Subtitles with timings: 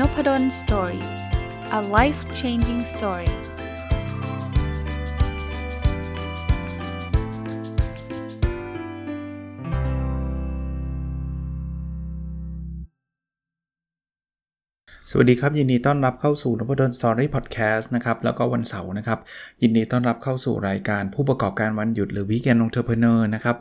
[0.00, 1.04] Noppadol Story
[1.78, 3.32] a life changing story ส
[15.16, 19.18] วัสดีครับ ยินดีต้อนรับเข้าสู่นพดล Story Podcast นะครับแล้วก็วันเสาร์นะครับ
[19.62, 23.56] ยินดีต้อนรับเข้าสู่รายการผู้ประกอบการวันหยุดหรือ Weekend Entrepreneur นะครับ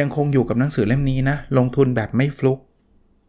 [0.00, 2.60] ยังคงอยู่กับหนังสือเล่มนี้นะ ลงทุนแบบไม่ฟลุก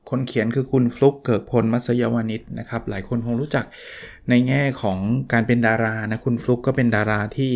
[0.09, 3.66] คนเขียนคือคุณฟลุกเกิดพลมัสยวานิชนะครับ หลายคนคงรู้จัก
[4.30, 4.99] ในแง่ของ
[5.34, 7.52] การเป็นดารานะ คุณฟลุกก็เป็นดาราที่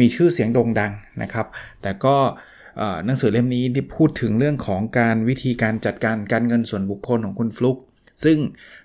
[0.00, 1.46] มีชื่อเสียงโด่งดังนะครับ
[1.82, 2.16] แต่ก็
[3.06, 7.76] หนังสือเล่มนี้ที่พูดถึงเรื่องของการวิธีการจัดการการเงินส่วนบุคคลของคุณฟลุก
[8.24, 8.38] ซึ่ง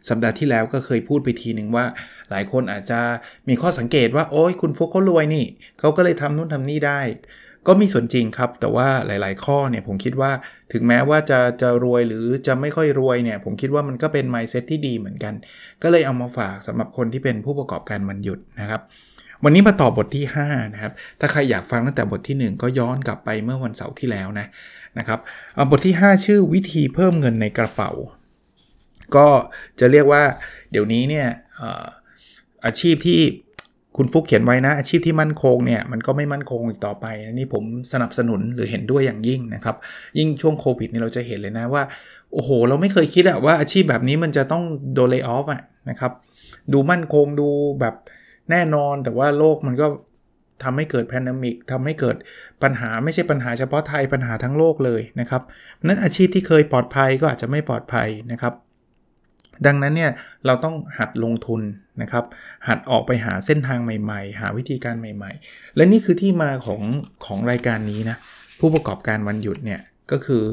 [0.09, 1.85] สัปดาห์ที่แล้วก็เคยพูดไปทีหนึ่งว่า
[2.29, 2.99] หลายคนอาจจะ
[3.49, 5.45] มีข้อสังเกตว่า โอ้ยคุณฟลุกเขารวยนี่
[5.79, 6.99] เขาก็เลยทำนู่นทำนี่ได้
[7.67, 10.31] ก็มีส่วนจริงครับ แต่ว่าหลาย ๆ ข้อเนี่ยผมคิดว่า
[10.73, 15.33] ถึงแม้ว่าจะจะรวยหรือจะไม่ค่อยรวยเนี่ยผมคิดว่ามันก็เป็น mindset ที่ดีเหมือนกัน
[15.83, 18.81] ก็เลยเอามาฝากสำหรับคนที่เป็นผู้ประกอบการมันหยุดนะครับ
[19.43, 24.47] วันนี้มาต่อบทที่ 5 นะครับ ถ้าใครอยากฟังตั้งแต่บทที่ 1 ก็ย้อนกลับไปเมื่อวันเสาร์ที่แล้วนะ
[24.97, 25.19] นะครับ
[25.69, 27.91] บทที่ 5 ชื่อวิธีเพิ่มเงินในกระเป๋า
[29.15, 29.27] ก็
[29.79, 30.23] จะเรียกว่า
[30.71, 31.27] เดี๋ยวนี้เนี่ย
[32.65, 33.19] อาชีพที่
[33.97, 39.75] คุณฟุกเขียนไว้นะ อาชีพที่มั่นคงเนี่ยมันก็ไม่มั่นคงอีกต่อไปนี่ผมสนับสนุนหรือเห็นด้วยอย่างยิ่งนะครับ
[40.17, 41.83] ยิ่งช่วงโควิดนี่เราจะเห็นเลยนะว่า
[42.33, 46.11] โอ้โห เราไม่เคยคิดอะว่าอาชีพแบบนี้มันจะต้องโดนเลิกออฟอะนะครับ
[46.73, 47.95] ดูมั่นคงดูแบบ
[48.51, 49.87] แน่นอนแต่ว่าโลกมันก็
[50.63, 52.15] ทำให้เกิดแพนดมิกทำให้เกิด
[52.63, 55.41] ปัญหาไม่ใช่ปัญหาเฉพาะไทยปัญหาทั้งโลกเลยนะครับ
[55.87, 58.53] นั้นอาชีพที่เคยปลอดภัยก็อาจจะไม่ปลอดภัยนะครับ
[59.65, 60.11] ดังนั้นเนี่ย
[60.45, 61.61] เราต้องหัดลงทุน
[62.01, 62.25] นะครับ
[62.67, 66.81] หัดออกไปหาเส้นทางใหม่ๆ หาวิธีการใหม่ ๆ และนี่คือที่มาของ
[67.25, 68.17] ของรายการนี้นะ
[68.59, 69.79] ผู้ประกอบการวันหยุดเนี่ย
[70.11, 70.43] ก็คือ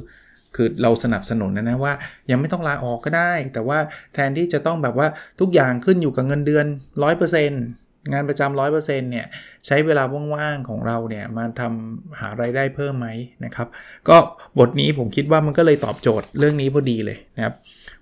[0.56, 1.92] คือเราสนับสนุนนะนะว่า
[2.30, 3.78] ยังไม่ต้องลาออกก็ได้ แต่ว่า
[4.14, 5.08] แทนที่จะต้องแบบว่า
[5.40, 6.66] ทุกอย่างขึ้นอยู่กับเงินเดือน
[7.02, 9.26] 100% งานประจำร้อยเปอร์เซ็นต์เนี่ย
[9.66, 10.02] ใช้เวลา
[10.34, 13.08] ว่างๆของเราเนี่ยมาทำหาไรายได้เพิ่มไหม
[13.44, 13.68] นะครับ
[14.08, 14.16] ก็
[14.58, 17.54] บทนี้ผมคิดว่ามันก็เลยตอบโจทย์เรื่องนี้พอดีเลยนะครับ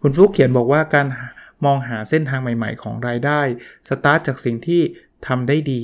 [0.03, 1.07] คุณฟลุกเขียนบอกว่าการ
[1.65, 3.41] มองหาเส้นทางใหม่ๆ ของรายได้
[3.89, 4.81] สตาร์ทจากสิ่งที่
[5.27, 5.83] ทำได้ดี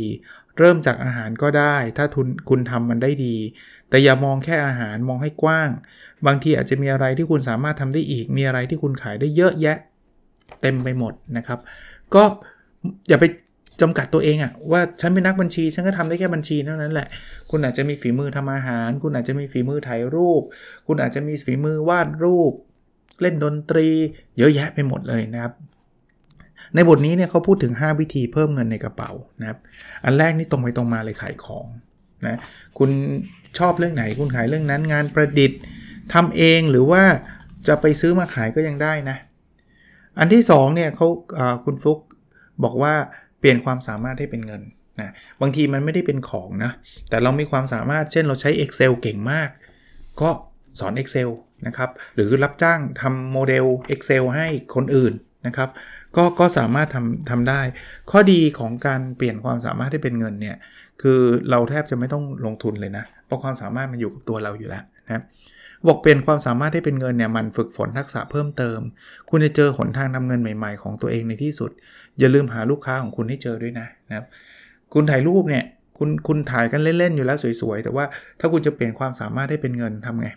[0.58, 3.36] เริ่มจากอาหารก็ได้ ถ้าทุนคุณทำมันได้ดี
[3.88, 5.70] แต่อย่ามองแค่อาหารมองให้กว้าง
[6.26, 9.76] บางทีอาจจะมีอะไรที่คุณสามารถทำได้อีก มีอะไรที่คุณขายได้เยอะแยะ
[10.60, 11.58] เต็มไปหมดนะครับ
[12.14, 12.22] ก็
[13.08, 13.24] อย่าไป
[13.80, 17.08] จำกัดตัวเองอะว่าฉันเป็นนักบัญชี ฉันก็ทำได้แค่บัญชีเท่านั้นแหละ
[17.50, 20.42] คุณอาจจะมีฝีมือทำอาหาร คุณอาจจะมีฝีมือถ่ายรูป
[20.86, 22.52] คุณอาจจะมีฝีมือวาดรูป
[23.20, 23.88] เล่นดนตรี
[24.38, 25.52] เยอะแยะไปหมดเลยนะครับ
[26.74, 29.10] ในบทนี้เนี่ยเขาพูดถึง 5 วิธีเพิ่มเงินในกระเป๋า
[29.40, 29.58] นะครับ
[30.04, 31.66] อันแรกนี่ตรงไปตรงมาเลยขายของ
[32.26, 32.36] นะ
[32.78, 32.90] คุณ
[33.58, 35.60] ชอบเรื่องไหนคุณขายเรื่องนั้นงานประดิษฐ์
[36.14, 37.02] ทำเองหรือว่า
[37.66, 39.16] จะไปซื้อมาขายก็ยังได้นะ
[40.18, 41.08] อันที่2เนี่ยเขา
[41.64, 41.98] คุณฟลุก
[42.64, 42.94] บอกว่า
[43.42, 44.62] เปลี่ยนความสามารถให้เป็นเงิน
[45.00, 46.72] นะบางทีมันไม่ได้เป็นของนะ
[47.08, 49.48] แต่เรามีความสามารถเช่นเราใช้ Excel เก่งมาก
[50.20, 50.30] ก็
[50.80, 51.30] สอน Excel
[51.66, 55.14] นะครับ หรือรับจ้างทำโมเดล Excel ให้คนอื่น
[55.46, 55.68] นะครับ
[56.16, 57.60] ก็ก็สามารถทำทำได้
[58.10, 60.56] ข้อดีของการเปลี่ยนความสามารถให้เป็นเงินเนี่ย
[61.02, 61.20] คือ
[61.50, 65.22] เราแทบจะไม่ต้องลงทุนเลยนะ เพราะความสามารถมันอยู่กับตัวเราอยู่แล้วนะ
[65.86, 68.80] บอกเปลี่ยนความสามารถให้เป็นเงินเนี่ยมันฝึกฝนทักษะเพิ่มเติม
[69.30, 71.70] คุณจะเจอหนทางนำเงินใหม่ ๆ ของตัวเองในที่สุด
[72.20, 74.26] อย่าลืมหาลูกค้าของคุณให้เจอด้วยนะนะครับ
[74.94, 75.64] คุณถ่ายรูปเนี่ย
[75.98, 78.04] คุณคุณถ่ายกันเล่นๆอยู่แล้วสวยๆ แต่ว่า
[78.40, 80.28] ถ้าคุณจะเปลี่ยนความสามารถให้เป็นเงินทำไง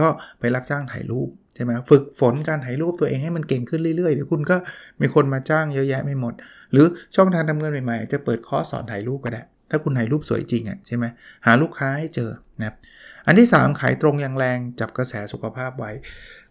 [0.00, 0.08] ก็
[0.38, 4.56] ไปรับจ้างถ่ายรูปใช่ไหมฝึกฝนการถ่ายรูปตัวเองให้มันเก่งขึ้นเรื่อยๆเดี๋ยวคุณก็
[5.00, 6.34] มีคนมาจ้างเยอะแยะไม่หมด
[6.72, 11.04] หรือช่องทางทำเงินใหม่ๆ จะเปิดคอร์สสอนถ่ายรูปก็ได้ ถ้าคุณถ่ายรูปสวยจริงอะใช่ไหม
[11.46, 12.76] หาลูกค้าให้เจอนะครับ
[13.26, 15.92] อันที่ 3 ขายตรงอย่างแรงจับกระแสสุขภาพไว้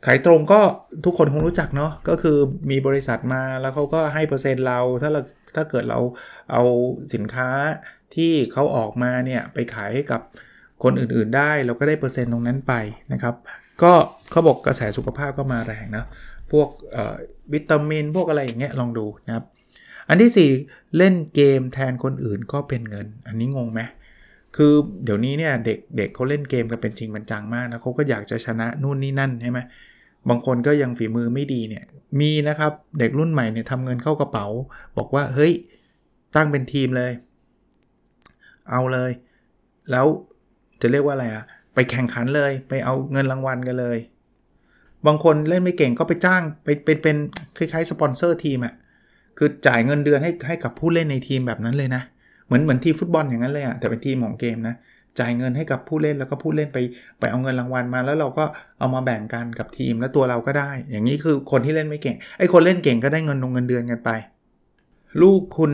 [0.05, 0.61] ขายตรงก็
[1.05, 2.37] ทุกคนคงรู้จักเนาะก็คือ
[2.71, 5.21] มีบริษัทมาแล้วเขาก็ให้เปอร์เซ็นต์เราถ้าเรา
[5.55, 5.99] ถ้าเกิดเรา
[6.51, 6.63] เอา
[7.13, 7.49] สินค้า
[8.15, 10.21] ที่เขาออกมาเนี่ยไปขายให้กับ
[10.83, 12.73] คนอื่นๆได้เราก็ได้เปอร์เซ็นต์ตรงนั้นไป
[13.13, 13.35] นะครับ
[13.83, 13.93] ก็
[14.31, 16.05] เขาบอกกระแสสุขภาพก็มาแรงนะ
[16.51, 16.69] พวก
[17.53, 19.45] วิตามินพวกอะไรอย่างเงี้ยลองดูนะครับ
[20.09, 23.81] อันที่ 4 เล่นเกมแทนคนอื่นก็เป็นเงิน อันนี้งงไหม
[24.55, 24.73] คือ
[25.03, 29.59] เดี๋ยวนี้เนี่ยเด็กเด็กเขาเล่นเกมกันเป็นจริงเป็นจังมากนะเขาก็อยากจะชนะนู่นนี่นั่นใช่ไหม
[30.29, 31.83] บางคนก็ยังฝีมือไม่ดีเนี่ย
[32.19, 34.45] มีนะครับเด็กรุ่นใหม่เนี่ยทำเงินเข้ากระเป๋า
[34.97, 35.53] บอกว่าเฮ้ย
[36.35, 37.11] ตั้งเป็นทีมเลย
[38.69, 39.11] เอาเลย
[39.91, 40.05] แล้ว
[40.81, 43.97] จะเรียกว่าอะไรอะไปแข่งขันเลย ไปเอาเงินรางวัลกันเลย
[45.07, 47.17] บางคนเล่นไม่เก่งก็ไปจ้างไปเป็นเป็น
[47.57, 48.73] คล้ายๆสปอนเซอร์ทีมอะ
[49.37, 52.03] คือจ่ายเงินเดือนให้ให้กับผู้เล่นในทีมแบบนั้นเลยนะ
[52.45, 54.75] เหมือนเหมือนทีมฟุตบอลอย่างนั้นเลยอะแต่เป็นทีมของเกมนะ
[55.19, 56.77] จ่ายเงินให้กับผู้เล่นแล้วก็ผู้เล่นไป
[57.19, 58.45] ไปเอาเงินรางวัลมา แล้วเราก็
[58.79, 64.09] เอามาแบ่งกันกับทีม แล้วตัวเราก็ได้ อย่างนี้คือคนที่เล่นไม่เก่งไอ้คนเล่นเก่งก็ได้เงินลงเงินเดือนกันไป
[65.21, 65.73] ลูกคุณ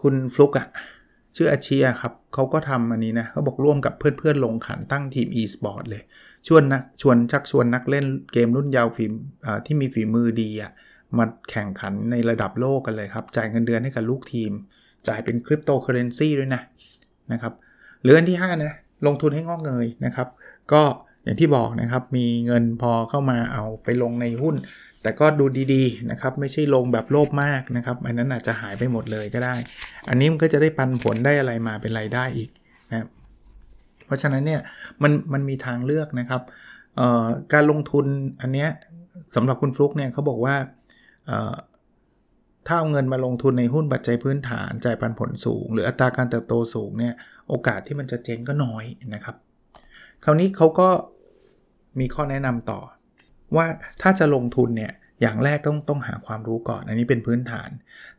[0.00, 0.66] คุณฟลุกอะ
[1.36, 6.02] ชื่ออาชียครับเขาก็ทำอันนี้นะเขาบอกร่วมกับเพื่อนๆ ลงขันตั้งทีม e-sport เลย
[6.46, 9.04] ชวนนะชวนชักชวนนักเล่นเกมรุ่นยาวฝี
[9.66, 10.70] ที่มีฝีมือดีอะ
[11.18, 14.52] มาแข่งขันในระดับโลกกันเลยครับ จ่ายเงินเดือนให้กับลูกทีม
[15.08, 16.62] จ่ายเป็นคริปโตเคอเรนซีด้วยนะ
[17.32, 17.52] นะครับ
[18.02, 18.74] หรืออันที่ 5 นะ
[19.06, 20.28] ลงทุนให้งอกเงยนะครับ
[20.72, 20.82] ก็
[21.24, 24.56] อย่างที่บอกนะครับ มีเงินพอเข้ามาเอาไปลงในหุ้น
[25.02, 25.44] แต่ก็ดู
[25.74, 29.54] ดีๆนะครับ ไม่ใช่ลงแบบโลภมากนะครับ อันนั้นอาจจะหายไปหมดเลยก็ได้
[30.08, 32.50] อันนี้มันก็จะได้ปันผลได้อะไรมาเป็นรายได้อีก
[32.90, 33.06] นะ
[34.06, 34.60] เพราะฉะนั้นเนี่ย
[35.02, 36.42] มันมันมีทางเลือกนะครับ
[37.52, 38.06] การลงทุน
[38.40, 38.68] อันเนี้ย
[39.34, 40.56] สำหรับคุณฟลุกเนี่ยเขาบอกว่า
[42.66, 47.14] ถ้าเอาเงินมาลงทุนในหุ้นปัจจัยพื้นฐานจ่ายปันผลสูง หรืออัตราการเติบโตสูงเนี่ย
[47.48, 48.84] โอกาสที่มันจะเจ๊งก็น้อย
[49.14, 49.36] นะครับ
[50.24, 50.88] คราวนี้เขาก็
[52.00, 52.80] มีข้อแนะนำต่อ
[53.56, 53.66] ว่า
[54.02, 57.70] ถ้าจะลงทุนเนี่ยอย่างแรกต้องต้องหาความรู้ก่อน อันนี้เป็นพื้นฐาน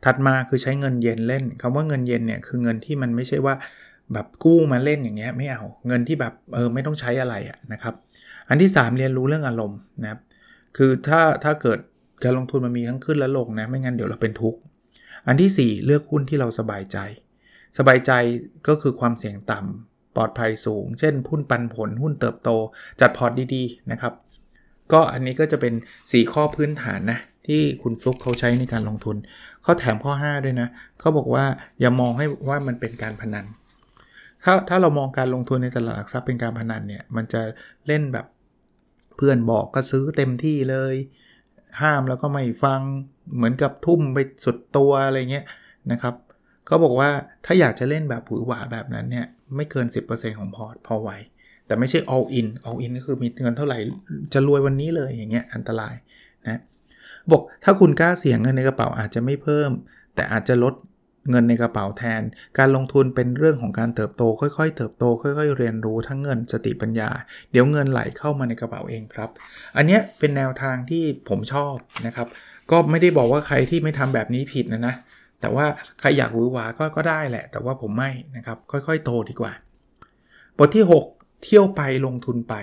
[0.04, 3.54] ถัดมาคือใช้เงินเย็นเล่นคำว่าเงินเย็นเนี่ยคือเงินที่มันไม่ใช่ว่า
[4.12, 7.94] แบบกู้มาเล่นอย่างเงี้ยไม่เอาเงินที่แบบเออไม่ต้องใช้อะไรอะนะครับ
[8.48, 10.20] อันที่ 3 เรียนรู้เรื่องอารมณ์นะครับ
[10.76, 11.78] คือถ้าถ้าเกิด
[12.22, 14.58] การลงทุนมันมีทั้งขึ้นและลงนะไม่งั้นเดี๋ยวเราเป็นทุกข์
[15.26, 16.98] อันที่ 4 เลือกหุ้นที่เราสบายใจ
[17.78, 18.12] สบายใจ
[18.68, 22.50] ก็คือความเสี่ยงต่ำปลอดภัยสูง เช่นหุ้นปันผลหุ้นเติบโต
[23.00, 24.12] จัดพอร์ตดีๆนะครับ
[24.92, 29.16] ก็อันนี้ก็จะเป็น 4 ข้อพื้นฐานนะที่คุณฟลุกเขาใช้ในการลงทุน
[29.62, 30.68] เขาแถมข้อ 5 ด้วยนะ
[31.00, 31.44] เขาบอกว่า
[31.80, 33.46] อย่ามองให้ว่ามันเป็นการพนัน
[34.44, 37.40] ถ้าถ้าเรามองการลงทุนในตลาดหลักทรัพย์เป็นการพนันเนี่ยมันจะ
[37.86, 38.26] เล่นแบบ
[39.16, 40.94] เพื่อนบอกก็ซื้อเต็มที่เลย
[41.82, 42.80] ห้ามแล้วก็ไม่ฟัง
[43.36, 45.46] เหมือนกับทุ่มไปสุดตัวอะไรเงี้ย
[45.90, 46.14] นะครับ
[46.68, 47.10] เขาบอกว่า
[47.44, 49.26] ถ้าอยากจะเล่นแบบผือหวาแบบนั้นเนี่ย
[49.56, 51.10] ไม่เกิน 10%ของพอร์ตพอไหว
[51.66, 53.78] แต่ไม่ใช่ all in all in ก็คือมีเงินเท่าไหร่
[54.32, 55.94] จะรวยวันนี้เลยอย่างเงี้ยอันตราย
[56.46, 56.60] นะ
[57.30, 59.70] บอกถ้าคุณกล้าเสี่ยงเงินในกระเป๋าอาจจะไม่เพิ่ม
[60.14, 60.74] แต่อาจจะลด
[61.30, 62.22] เงินในกระเป๋าแทน
[62.58, 67.10] การลงทุนเป็นเรื่องของการเติบโต ค่อยๆ เติบโต ค่อย ๆ เรียนรู้ทั้งเงินสติปัญญา
[67.50, 69.30] เดี๋ยวเงินไหลเข้ามาในกระเป๋าเองครับ
[69.76, 71.74] อันนี้เป็นแนวทางที่ผมชอบ
[72.06, 72.28] นะครับ
[72.70, 74.94] ก็ไม่ได้บอกว่าใครที่ไม่ทำแบบนี้ผิดนะนะ
[75.40, 75.66] แต่ว่า
[76.00, 79.52] ใครอยากหวือหวาก็ก็ได้แหละ แต่ว่าผมไม่นะครับ ค่อยๆ โตดีกว่า
[80.58, 82.54] บทที่ 6 เที่ยวไปลงทุนไป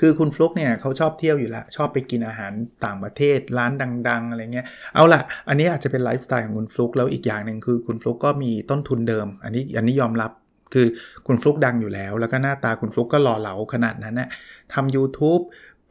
[0.00, 2.52] คือคุณฟลุกเนี่ยเขาชอบเที่ยวอยู่แล้วชอบไปกินอาหาร
[2.84, 3.72] ต่างประเทศร้าน
[4.08, 10.30] ดัง ๆ อะไรเงี้ย เอาละอันนี้อาจจะเป็นไลฟ์สไตล์ของคุณฟลุกแล้วอีกอย่างหนึ่งคือคุณฟลุกก็มีต้นทุนเดิม อันนี้อันนี้ยอมรับ
[10.74, 10.86] คือ
[11.26, 14.28] คุณฟลุกดังอยู่แล้ว แล้วก็หน้าตาคุณฟลุกก็หล่อเหลาขนาดนั้นนะ
[14.74, 15.42] ทำ YouTube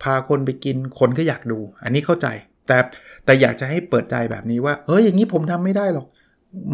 [0.03, 2.27] พาคนไปกินคนก็อยากดู อันนี้เข้าใจ
[2.67, 2.77] แต่
[3.25, 6.07] แต่อยากจะให้เปิดใจแบบนี้ว่าเฮ้ยอย่างนี้ผมทำไม่ได้หรอก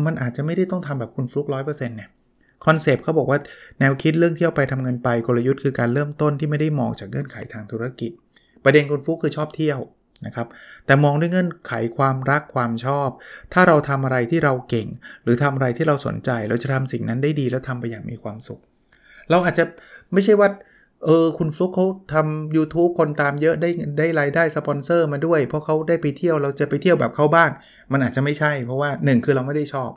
[0.06, 2.10] มันอาจจะไม่ได้ต้องทำแบบคุณฟลุกร้อยเปอร์เซ็นต์เนี่ย
[2.66, 3.40] คอนเซปต์เขาบอกว่า
[3.80, 8.12] แนวคิดเรื่องเที่ยวไปทำเงินไปกลยุทธ์คือการเริ่มต้นที่ไม่ได้มองจากเงื่อนไขทางธุรกิจ
[8.64, 9.80] ประเด็นคุณฟลุกคือชอบเที่ยว
[10.26, 10.48] นะครับ
[10.86, 13.10] แต่มองด้วยเงื่อนไขความรักความชอบ
[13.54, 14.88] ถ้าเราทำอะไรที่เราเก่ง
[15.24, 18.62] หรือทำอะไรที่เราสนใจ เราจะทำสิ่งนั้นได้ดีแล้วทำไปอย่างมีความสุข
[19.30, 19.64] เราอาจจะ
[20.14, 20.50] ไม่ใช่ว่า
[21.06, 27.50] เออคุณฟลุกเขาทำ YouTube คนตามเยอะได้ได้รายได้สปอนเซอร์มาด้วย เพราะเขาได้ไปเที่ยวเราจะไปเที่ยวแบบเขาบ้าง
[27.92, 29.92] มันอาจจะไม่ใช่เพราะว่า 1 คือเราไม่ได้ชอบ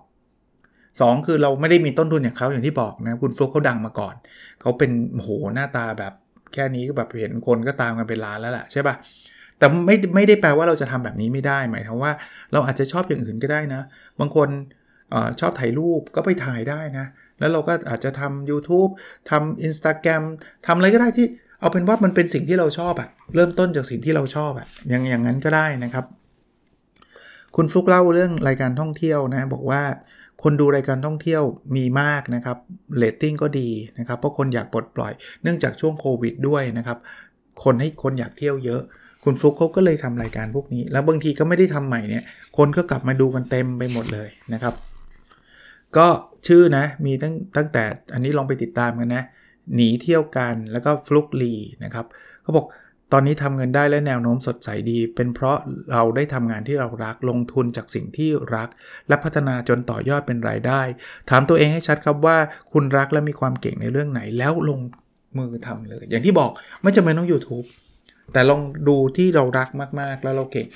[0.61, 4.15] 2 คือเราไม่ได้มีต้นทุนอย่างเขาอย่างที่บอกนะคุณฟลุกเขาดังมาก่อน
[4.61, 6.13] เขาเป็นโหหน้าตาแบบ
[6.55, 8.95] แค่นี้ก็แบบเห็นคนก็ตามกันเป็นล้านแล้วแหละใช่ปะ่ะ
[9.59, 12.13] แต่ไม่ไม่ได้แปลว่าเราจะทำแบบนี้ไม่ได้หมายถึงว่า
[12.53, 13.83] เราอาจจะชอบอย่างอื่นก็ได้นะ
[14.21, 14.49] บางคน
[15.13, 17.07] อชอบถ่ายรูปก็ไปถ่ายได้นะ
[17.43, 18.91] แล้วเราก็อาจจะทำ YouTube
[19.31, 20.23] ทำ Instagram
[20.67, 21.27] ทำอะไรก็ได้ที่
[21.61, 26.05] เอาเป็นว่ามันเป็นสิ่งที่เราชอบอะเริ่มต้นจากสิ่งที่เราชอบอะอย่างอย่างนั้นก็ได้นะครับ
[27.57, 29.83] คุณฟลุกเล่าเรื่องรายการท่องเที่ยวนะ บอกว่า
[30.43, 31.43] คนดูรายการท่องเที่ยว
[31.77, 32.59] มีมากนะครับ
[32.97, 33.69] เรตติ้งก็ดี
[33.99, 36.99] นะครับ เพราะคนอยากปลดปล่อย เนื่องจากช่วงโควิดด้วยนะครับ
[37.65, 38.81] คนให้คนอยากเที่ยวเยอะ
[39.25, 42.25] คุณฟลุกเขาก็เลยทำรายการพวกนี้ แล้วบางทีก็ไม่ได้ทำใหม่เนี่ย
[42.59, 44.75] คนก็กลับมาดูกันเต็มไปหมดเลยนะครับ
[45.99, 46.09] ก็
[46.47, 47.85] ชื่อนะมีตั้งตั้งแต่
[48.15, 49.25] อันนี้ลองไปติดตามกันนะ
[49.75, 52.07] หนีเที่ยวกันแล้วก็ฟลุกลีนะครับ
[52.43, 52.67] เขาบอก
[53.13, 55.59] ตอนนี้ทำเงินได้และแนวโน้มสดใสดี เป็นเพราะ
[55.93, 58.69] เราได้ทำงานที่เรารักลงทุนจากสิ่งที่รัก
[59.09, 60.81] และพัฒนาจนต่อยอดเป็นรายได้
[61.31, 62.37] ถามตัวเองให้ชัดครับว่า
[62.73, 64.81] คุณรักและมีความเก่งในเรื่องไหนแล้วลง
[65.39, 66.51] มือทำเลย อย่างที่บอก
[66.83, 67.67] ไม่จำเป็นต้อง YouTube
[68.33, 69.69] แต่ลองดูที่เรารัก
[70.01, 70.67] มากๆ แล้วเราเก่ง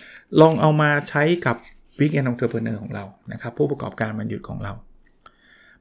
[0.40, 1.56] ลองเอามาใช้กับ
[2.00, 4.72] Weekend Entrepreneur ของเรานะครับผู้ประกอบการวันหยุดของเรา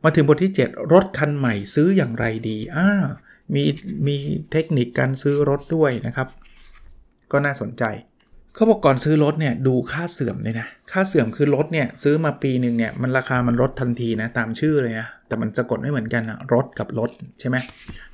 [0.05, 2.87] มาถึงบทที่ 7 รถคันใหม่ซื้ออย่างไรดีอ่า
[3.55, 3.63] มี
[4.07, 4.15] มี
[4.51, 6.27] เทคนิคการซื้อรถด้วยนะครับ
[7.31, 7.85] ก็น่าสนใจ
[8.55, 17.09] เขาบอกก่อนซื้อรถเนี่ยดูค่าเสื่อมเลยนะค่าเสื่อมคือรถเนี่ยซื้อมาปีหนึ่งเนี่ยมันราคามันลดทันทีนะตามชื่อเลยนะแต่มันจะลดไม่เหมือนกันนะรถกับรถ
[17.39, 17.57] ใช่ไหม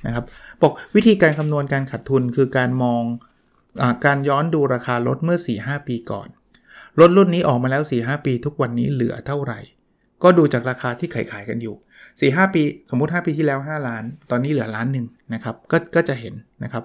[0.06, 0.24] นะครับ
[0.62, 3.02] บอกวิธีการคำนวณการขาดทุนคือการมอง
[3.80, 6.28] อการย้อนดูราคารถเมื่อ 4-5 ปีก่อน
[7.00, 9.60] รถรุ่นนี้ออกมาแล้ว 4-5 ปีทุกวันนี้เหลือเท่าไหร่
[10.22, 11.74] ก็ดูจากราคาที่ขายขายกันอยู่
[12.36, 16.84] 4-5ปี สมมุติ 5 ปีที่แล้ว 5 ล้าน ตอนนี้เหลือล้านหนึ่งนะครับกก็จะเห็นนะครับ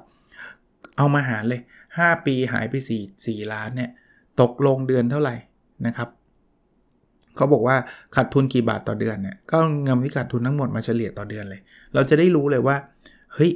[0.97, 1.61] เอามาหารเลย
[1.93, 3.89] 5 ปีหายไป 4 4 ล้านเนี่ย
[4.41, 5.35] ตกลงเดือนเท่าไหร่
[5.87, 6.09] นะครับ
[7.35, 7.77] เขาบอกว่า
[8.15, 11.61] ขาดทุนกี่บาทต่อเดือนเนี่ยก็เงินที่ขาดทุนทั้งหมดมาเฉลี่ยต่อเดือนเลย
[11.93, 12.75] เราจะได้รู้เลยว่า
[13.33, 13.51] เฮ้ย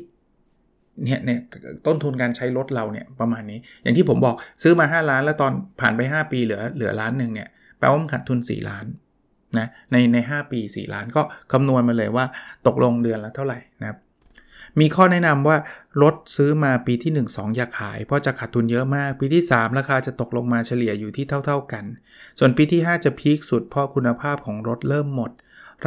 [1.05, 1.39] เนี่ยเนี่ย
[1.85, 7.47] ต้นทุนการใช้รถเราเนี่ยประมาณนี้ อย่างที่ผมบอกซื้อมา 5 ล้าน แล้วตอนผ่านไป 5 ปีเหลือเหลือล้านหนึ่งเนี่ย
[7.77, 8.85] แปลว่ามันขาดทุน 4 ล้าน
[9.57, 12.25] นะในใน 5 ปี 4 ล้านก็คำนวณมาเลยว่า
[12.67, 13.99] ตกลงเดือนละเท่าไหร่นะครับ
[14.79, 15.57] มีข้อแนะนำว่า
[16.01, 21.83] รถซื้อมาปีที่ 1 2 อย่าขาย เพราะจะขาดทุนเยอะมาก ปีที่ 3 ราคาจะตกลงมาเฉลี่ยอยู่ที่เท่า ๆกัน
[22.39, 25.31] ส่วนปีที่ 5 จะพีคสุดเพราะคุณภาพของรถเริ่มหมด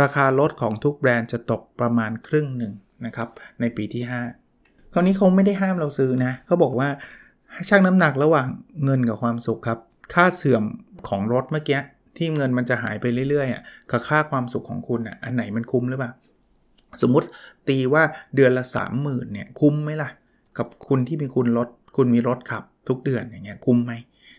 [0.00, 2.72] ราคารถของทุกแบรนด์จะตกประมาณครึ่งหนึ่ง
[3.06, 3.28] นะครับ
[3.60, 4.02] ในปีที่
[4.48, 6.88] 5 คราวนี้เขาไม่ได้ห้ามเราซื้อนะเขาบอกว่า
[7.68, 8.48] ชั่งน้ำหนักระหว่าง
[8.84, 9.78] เงินกับความสุขครับ
[10.14, 10.64] ค่าเสื่อม
[11.08, 11.80] ของรถเมื่อกี้
[12.16, 16.12] ที่เงินมันจะหายไปเรื่อยๆอะกับค่าความสุขของคุณอะอันไหนมันคุ้มหรือเปล่า
[17.02, 17.26] สมมติ
[17.68, 18.02] ตีว่า
[18.34, 18.64] เดือนละ
[18.98, 20.10] 30,000เนี่ยคุ้มไหมล่ะ
[20.58, 23.92] กับคุณที่มีคุณรถคุณมีรถขับทุกเดือนอย่างเงี้ยคุ้มไหม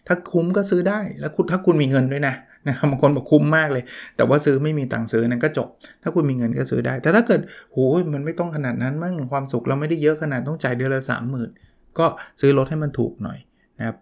[0.07, 2.35] ถ้าคุ้มก็ซื้อได้แล้วคุณถ้าคุณมีเงินด้วยนะ
[2.67, 3.83] นะครับบางคนบอกคุ้มมากเลย
[4.15, 5.67] แต่ว่าซื้อไม่มีตังค์ซื้อนั้นก็จบ
[6.03, 7.41] ถ้าคุณมีเงินก็ซื้อได้ แต่ถ้าเกิด
[7.71, 7.77] โห
[8.13, 11.03] มันไม่ต้องขนาดนั้นมั่งความสุขเราไม่ได้เยอะขนาดต้องจ่ายเดือนละ
[11.49, 12.05] 30,000ก็
[12.41, 13.39] ซื้อรถให้มันถูกหน่อย
[13.77, 13.95] นะครับ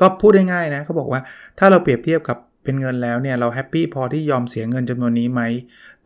[0.00, 1.20] ก็พูดได้ง่ายนะเขาบอกว่า
[1.58, 5.42] ถ้าเราเปรียบเทียบกับ เป็นเงินแล้วเนี่ยเราแฮปปี้พอที่ยอมเสียเงินจำนวนนี้ไหม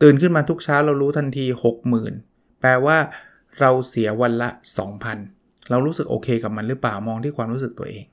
[0.03, 1.45] ตื่นขึ้นมาทุกเช้าเรารู้ทันที
[2.03, 2.97] 60,000 แปลว่า
[3.61, 4.49] เราเสียวันละ
[5.11, 8.05] 2,000 เรารู้สึกโอเคกับมันหรือเปล่ามองที่ความรู้สึกตัวเอง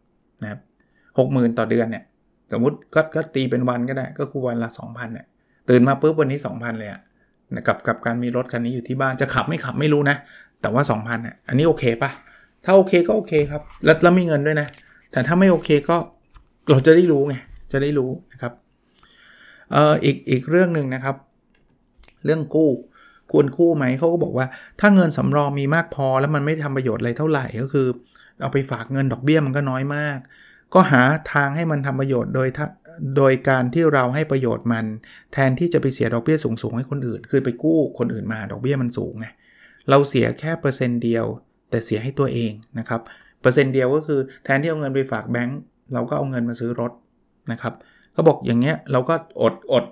[0.41, 0.59] นะครับ
[1.17, 2.03] 60,000ต่อเดือนเนี่ย
[2.51, 5.25] สมมติก็ก็ตีเป็นวันก็ได้ก็คือวันละ 2,000เนี่ย
[5.69, 7.01] ตื่นมาปุ๊บวันนี้ 2,000 เลยอะ
[7.67, 10.15] กับกับการมีรถคันนี้อยู่ที่บ้านจะขับไม่ขับไม่รู้นะ
[10.61, 12.11] แต่ว่า 2,000เนี่ยอันนี้โอเคปะ
[12.65, 14.67] ถ้าโอเคก็โอเคครับ แล้วแล้วมีเงินด้วยนะ
[15.11, 15.97] แต่ถ้าไม่โอเคก็
[16.69, 17.35] เราจะได้รู้ไง
[17.73, 18.53] จะได้รู้นะครับ
[19.71, 21.15] เอ่ออีกอีกเรื่องหนึ่งนะครับ
[22.25, 22.71] เรื่องกู้
[23.31, 24.45] ควรกู้ไหมเขาก็บอกว่า
[24.79, 27.87] ถ้าเงินสำรองมีมากพอแล้วมันไม่ทำประโยชน์อะไรเท่าไหร่ก็คือ
[28.41, 30.17] เอาไปฝากเงินดอกเบี้ยมันก็น้อยมาก
[30.73, 31.03] ก็หา
[31.33, 32.49] ทางให้มันทำประโยชน์โดย
[33.17, 34.85] โดยการที่เราให้ประโยชน์มัน
[35.33, 39.27] แทนที่จะไปเสียดอกเบี้ยสูงๆให้คนอื่น คือไปกู้คนอื่นมาดอกเบี้ยมันสูงไง
[39.89, 41.25] เราเสียแค่เปอร์เซ็นต์เดียว
[41.69, 43.01] แต่เสียให้ตัวเองนะครับ
[43.41, 45.59] เปอร์เซ็นต์เดียวก็คือแทนที่เอาเงินไปฝากแบงก์
[45.93, 46.91] เราก็เอาเงินมาซื้อรถ
[47.51, 47.73] นะครับ
[48.13, 49.85] เขาบอกอย่างเงี้ยเราก็อดอด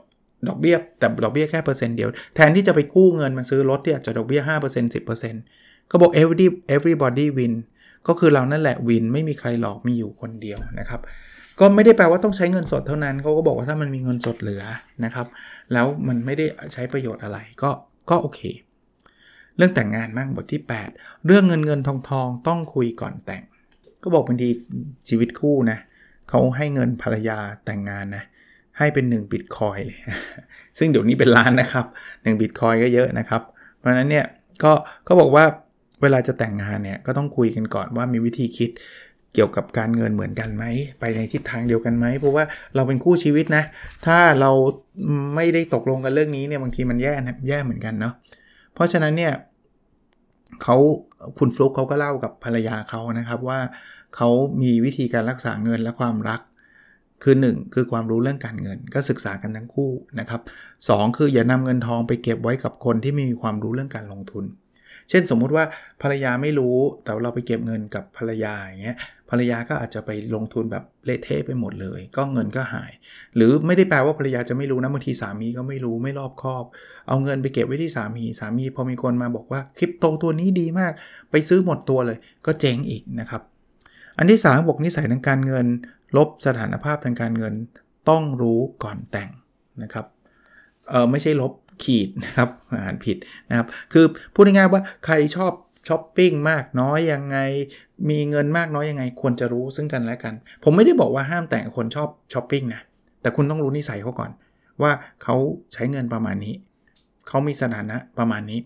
[0.47, 4.93] ดอกเบี้ยแต่ดอกเบี้ยแค่เปอร์เซ็นต์เดียว แทนที่จะไปกู้เงินมาซื้อรถที่อาจจะดอกเบี้ย5%
[5.33, 7.53] 10%ก็บอก every everybody win
[8.07, 11.01] ก็คือเรานั่นแหละวินไม่มีใครหลอกมีอยู่คนเดียวนะครับ
[11.59, 14.63] ก็ไม่ได้แปลว่าต้องใช้เงินสดเท่านั้นเขาก็บอกว่าถ้ามันมีเงินสดเหลือ
[15.05, 15.27] นะครับ
[15.73, 17.69] แล้วมันไม่ได้ใช้ประโยชน์อะไรก็
[18.09, 18.41] ก็โอเค
[19.57, 20.61] เรื่องแต่งงานมั่งบทที่
[20.93, 23.43] 8 เรื่องเงินเงินทองทองต้องคุยก่อนแต่ง
[24.03, 24.49] ก็บอกบางที
[25.09, 25.77] ชีวิตคู่นะ
[26.29, 28.23] เขาให้เงินภรรยาแต่งงานนะ
[28.77, 29.99] ให้เป็น1บิตคอยเลย
[30.77, 33.41] ซึ่งเดี๋ยวนี้เป็นล้านนะครับ1บิตคอยก็เยอะนะครับ
[33.77, 34.25] เพราะนั้นเนี่ย
[34.63, 34.71] ก็
[35.05, 35.45] เขาบอกว่า
[36.01, 38.69] เวลาจะแต่งงานเนี่ยก็ต้องคุยกันก่อนว่ามีวิธีคิด
[39.33, 40.65] เกี่ยวกับการเงินเหมือนกันไหม
[40.99, 42.43] ไปในทิศทางเดียวกันไหม เพราะว่า
[42.75, 43.63] เราเป็นคู่ชีวิตนะ
[44.05, 44.51] ถ้าเรา
[45.35, 47.13] ไม่ได้ตกลงกันเรื่องนี้เนี่ยบางทีมันแย่
[47.47, 48.13] แย่เหมือนกันเนาะ
[48.73, 49.33] เพราะฉะนั้นเนี่ย
[50.63, 50.77] เขา
[51.37, 53.59] คุณฟลุกเขาก็เล่ากับภรรยาเขานะครับว่า
[54.15, 54.29] เขา
[54.61, 56.41] มีวิธีการรักษาเงินและความรัก
[57.23, 60.41] คือ 1 คือความรู้เรื่องการเงินก็ศึกษากันทั้งคู่นะครับ
[60.87, 64.45] สคืออย่านำเงินทองไปเก็บไว้กับคนที่ไม่มีความรู้เรื่องการลงทุน
[65.09, 65.65] เช่นสมมุติว่า
[66.01, 68.97] ภรรยาไม่รู้แต่เราไปเก็บเงินกับภรรยาอย่างเงี้ย
[69.29, 72.91] ภรรยาก็อาจจะไปลงทุนแบบเละเทะไปหมดเลย ก็เงินก็หาย
[73.35, 76.65] หรือไม่ได้แปลว่าภรรยาจะไม่รู้นะบางทีสามีก็ไม่รู้ไม่รอบคอบ
[77.07, 80.93] เอาเงินไปเก็บไว้ที่สามีสามีพอมีคนมาบอกว่าคริปโตตัวนี้ดีมาก
[81.31, 83.41] ไปซื้อหมดตัวเลย ก็เจ๊งอีกนะครับ
[84.17, 85.65] อันที่3บอกนิสัยทางการเงิน
[86.17, 87.53] ลบสถานภาพทางการเงิน
[88.09, 89.29] ต้องรู้ก่อนแต่ง
[89.83, 90.05] นะครับ
[90.89, 91.53] เออไม่ใช่ลบ
[91.83, 92.49] ขีดนะครับ
[92.83, 93.17] อ่านผิด
[93.49, 95.53] นะครับ คือพูดง่ายๆว่าใครชอบ
[95.87, 97.37] ช้อปปิ้งมากน้อยยังไง
[98.09, 102.81] มีเงินมากน้อยยังไง ควรจะรู้ซึ่งกันและกัน ผมไม่ได้บอกว่าห้ามแต่งคนชอบช้อปปิ้งนะ
[103.21, 104.31] แต่คุณต้องรู้นิสัยเขาก่อน
[104.81, 104.91] ว่า
[105.23, 105.35] เขา
[105.73, 106.53] ใช้เงินประมาณนี้
[107.27, 108.59] เขามีสถานะประมาณนี้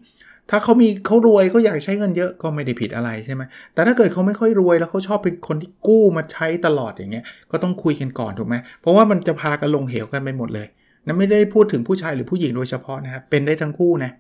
[0.50, 3.42] ถ้าเขามีเขารวยเขาอยากใช้เงินเยอะก็ไม่ได้ผิดอะไรใช่ไหม
[3.74, 10.68] แต่ถ้าเกิดเขาไม่ค่อยรวยแล้วเขาชอบเป็นคนที่กู้มาใช้ตลอดอย่างเงี้ยก็ต้องคุยกันก่อนถูกไหมเพราะว่ามันจะพากันลงเหวกันไปหมดเลย
[11.06, 14.12] นั่นไม่ได้พูดถึงผู้ชายหรือผู้หญิงโดยเฉพาะนะครับเป็นได้ทั้งคู่นะ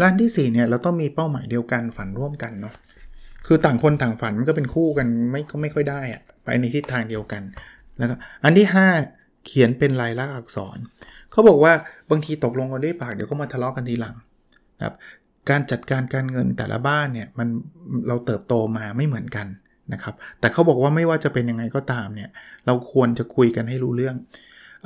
[0.00, 2.74] ร้านที่4เนี่ยเราต้องมีเป้าหมายเดียวกันฝันร่วมกันเนาะ
[3.46, 7.42] คือต่างคนต่างฝันมันก็เป็นคู่กันไม่ก็ไม่ค่อยได้อะไปในทิศทางเดียวกัน
[7.98, 8.66] แล้วก็อันที่
[9.06, 10.78] 5 เขียนเป็นลายลักษณ์อักษร
[11.32, 11.72] เขาบอกว่า
[12.10, 14.16] บางทีตกลงกันด้วยปากเดี๋ยวก็มาทะเลาะกันทีหลัง
[14.78, 14.94] นะครับ
[15.48, 17.48] การจัดการการเงินแต่ละบ้านเนี่ยมัน
[18.08, 19.46] เราเติบโตมาไม่เหมือนกัน
[19.92, 22.30] นะครับ แต่เขาบอกว่าไม่ว่าจะเป็นยังไงก็ตามเนี่ย
[22.66, 24.16] เราควรจะคุยกันให้รู้เรื่อง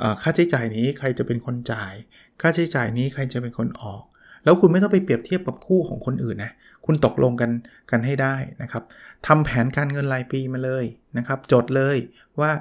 [0.01, 1.93] อค่าใช้จ่ายนี้ใครจะเป็นคนจ่าย
[2.41, 4.03] ค่าใช้จ่ายนี้ใครจะเป็นคนออก
[4.43, 6.51] แล้วคุณไม่ต้องไปเปรียบเทียบกับคู่ของคนอื่นนะ
[6.85, 7.51] คุณตกลงกัน
[7.91, 8.83] กันให้ได้นะครับ
[9.27, 10.85] ทำแผนการเงินรายปีมาเลย
[11.17, 11.97] นะครับ จดเลย
[12.39, 12.51] ว่า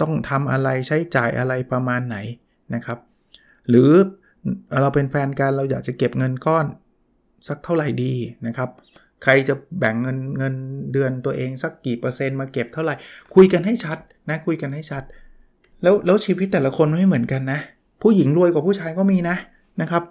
[0.00, 2.16] ต้องทำอะไรใช้จ่ายอะไรประมาณไหน
[2.74, 2.98] นะครับ
[3.68, 3.90] หรือ
[4.82, 6.66] เราเป็นแฟนกันเราอยากจะเก็บเงินก้อน
[7.48, 8.14] สักเท่าไหร่ดี
[8.46, 8.70] นะครับ
[9.22, 10.54] ใครจะแบ่งเงินเงิน
[10.92, 12.94] เดือนตัวเองสักกี่เปอร์เซ็นต์มาเก็บเท่าไหร่
[13.34, 13.98] คุยกันให้ชัด
[14.30, 15.02] นะคุยกันให้ชัด
[15.82, 17.60] แล้วแล้วชีวิตแต่ละคนไม่เหมือนกันนะ
[18.02, 19.36] ผู้หญิงรวยกว่าผู้ชายก็มีนะ
[19.80, 20.02] นะครับ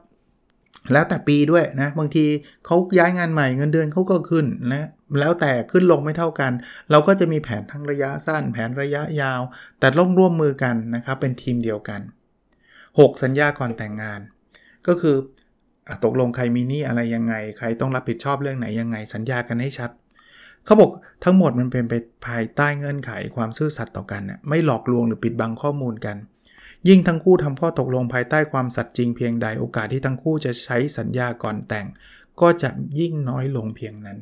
[0.93, 2.25] แล้วแต่ปีด้วยนะบางที
[2.65, 4.87] เขาย้ายงานใหม่เงินเดือนเขาก็ขึ้นนะ
[5.19, 6.51] แล้วแต่ขึ้นลงไม่เท่ากัน
[6.91, 9.41] เราก็จะมีแผนทั้งระยะสั้น แผนระยะยาว
[9.79, 12.01] แต่ร่วมร่วมมือกันนะครับเป็นทีมเดียวกัน
[12.99, 14.19] 6 สัญญาก่อนแต่งงาน
[14.87, 15.15] ก็คือ
[16.03, 19.89] ตกลงใครมีหนี้อะไรยังไง ใครต้องรับผิดชอบเรื่องไหนยังไง สัญญากันให้ชัด
[20.65, 20.91] เขาบอก
[21.23, 21.93] ทั้งหมดมันเป็นไป
[22.27, 26.17] ภายใต้เงื่อนไขความซื่อสัตย์ต่อกันน่ไม่หลอกลวงหรือปิดบังข้อมูลกัน
[26.87, 31.85] ยิ่งทั้งคู่ทำข้อตกลงภายใต้ความสัตย์จริงเพียงใดโอกาสที่ทั้งคู่จะใช้สัญญาก่อนแต่ง
[32.41, 34.17] ก็จะยิ่งน้อยลงเพียงนั้น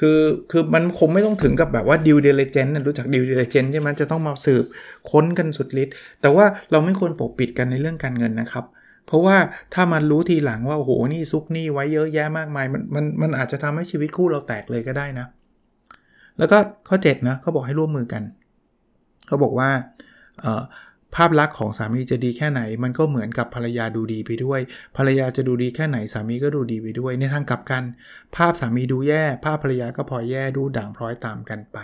[0.00, 0.18] คือ
[0.50, 4.64] คือมันคงไม่ต้องถึงกับแบบว่าดิวเดลเจนต์รู้จักดิวเดลเจนต์ใช่ไหมจะต้องมาสืบ
[5.10, 8.64] ค้นกันสุดฤทธิ์แต่ว่าเราไม่ควรปกปิดกันในเรื่องการเงินนะครับ
[9.06, 9.36] เพราะว่า
[9.74, 15.26] ถ้ามันรู้ทีหลังว่าโอ้โหนี่ซุกนี่ไว้เยอะแยะมากมายมันมันมันอาจจะทำให้ชีวิตคู่เราแตกเลยก็ได้นะ
[16.38, 18.22] แล้วก็ข้อ7นะเขาบอกให้ร่วมมือกัน
[19.26, 19.70] เขาบอกว่า
[21.16, 24.60] ภาพลักษณ์ของสามีจะดีแค่ไหน มันก็เหมือนกับภรรยาดูดีไปด้วย
[24.96, 27.82] ภรรยาจะดูดีแค่ไหนสามีก็ดูดีไปด้วย ในทางกลับกัน
[28.36, 31.78] ภาพสามีดูแย่ ภาพภรรยาก็พอแย่ดูด่างพร้อยตามกันไป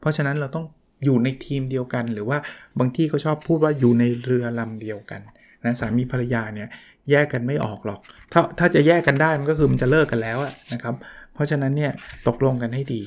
[0.00, 0.64] เพราะฉะนั้นเราต้อง
[1.04, 2.38] อยู่ในทีมเดียวกัน หรือว่า
[2.78, 5.20] บางที่เขาชอบพูดว่าอยู่ในเรือลำเดียวกัน
[5.64, 6.68] นะสามีภรรยาเนี่ย
[7.10, 8.00] แยกกันไม่ออกหรอก
[8.32, 10.38] ถ้าถ้าจะแยกกันได้มันก็คือมันจะเลิกกันแล้ว
[10.72, 10.94] นะครับ
[11.34, 11.92] เพราะฉะนั้นเนี่ย
[12.28, 13.02] ตกลงกันให้ดี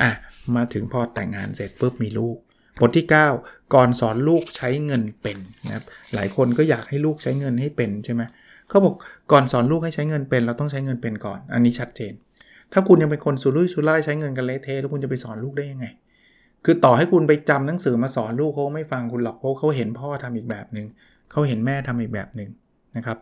[0.00, 0.10] อะ
[0.56, 2.36] มาถึงพอแต่งงานเสร็จปุ๊บมีลูก
[2.80, 3.06] บทที่
[3.38, 8.22] 9 ก่อนสอนลูกใช้เงินเป็นนะครับหลายคนก็อยากให้ลูกใช้เงินให้เป็นใช่ไหม
[8.68, 8.94] เขาบอก
[9.32, 12.12] ก่อนสอนลูกให้ใช้เงินเป็น เราต้องใช้เงินเป็นก่อน อันนี้ชัดเจน
[12.72, 15.86] ถ้าคุณยังเป็นคนสุรุ่ยสุร่ายใช้เงินกันเละเทะแล้วคุณจะไปสอนลูกได้ยังไง
[16.64, 20.86] คือต่อให้คุณไปจำหนังสือมาสอนลูกเขาไม่ฟังคุณหรอกเพราะเขาเห็นพ่อทำอีกแบบหนึง่ง
[21.30, 22.50] เขาเห็นแม่ทำอีกแบบหนึ่ง
[22.96, 23.18] นะครับ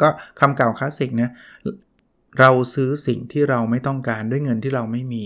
[0.00, 0.08] ก็
[0.40, 1.30] คำกล่าวคลาสสิกนะ
[2.40, 5.22] เราซื้อสิ่งที่เราไม่ต้องการด้วยเงินที่เราไม่มี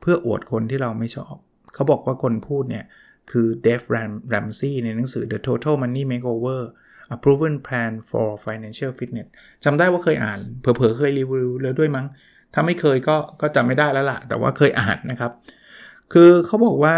[0.00, 1.34] เพื่ออวดคนที่เราไม่ชอบ
[1.74, 2.84] เขาบอกว่าคนพูดเนี่ย
[3.30, 3.82] คือเดฟ
[4.30, 6.62] แรมซี่ในหนังสือ The Total Money Makeover
[7.14, 9.28] A Proven Plan for Financial Fitness
[9.64, 12.06] จำได้ว่าเคยอ่าน เผลอๆ เคยรีวิวแล้วด้วยมั้ง
[12.54, 15.32] ถ้าไม่เคยก็ก็จำไม่ได้แล้วล่ะ แต่ว่าเคยอ่านนะครับ
[16.12, 16.96] คือเขาบอกว่า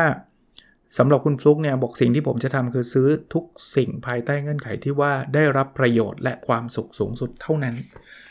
[0.99, 3.45] สำหรับคุณฟลุกเนี่ย บอกสิ่งที่ผมจะทำคือซื้อทุก
[3.77, 7.75] สิ่งภายใต้เงื่อนไขที่ว่าได้รับประโยชน์และความสุขสูงสุดเท่านั้น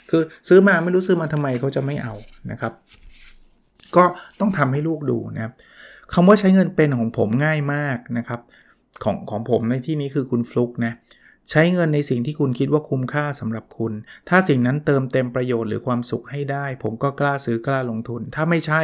[0.10, 2.14] คือซื้อมาไม่รู้ซื้อมาทำไมเขาจะไม่เอา
[2.52, 2.74] นะครับ
[3.96, 4.04] ก็
[4.40, 5.54] ต้องทำให้ลูกดูนะครับ
[6.14, 8.42] คำว่าใช้เงินเป็นของผมง่ายมากนะครับ
[9.04, 10.94] ของของผมในที่นี้คือคุณฟลุกนะ
[11.50, 13.94] ใช้เงินในสิ่งที่คุณคิดว่าคุ้มค่าสำหรับคุณ
[14.30, 18.82] ถ้าสิ่งนั้นเติมเต็มประโยชน์หรือความสุขให้ได้ ผมก็กล้าซื้อกล้าลงทุน ถ้าไม่ใช่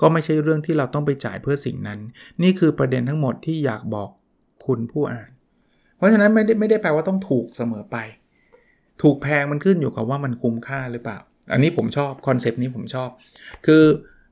[0.00, 1.98] ก็ไม่ใช่เรื่องที่เราต้องไปจ่ายเพื่อสิ่งนั้น
[2.42, 4.08] นี่คือประเด็นทั้งหมดที่อยากบอก
[4.66, 5.30] คุณผู้อ่าน
[5.96, 7.96] เพราะฉะนั้นไม่ได้ไม่ได้แปลว่าต้องถูกเสมอไป
[9.02, 11.18] ถูกแพงมันขึ้นอยู่กับว่ามันคุ้มค่าหรือเปล่า
[11.52, 13.10] อันนี้ผมชอบคอนเซปต์นี้ผมชอบ
[13.66, 13.84] คือ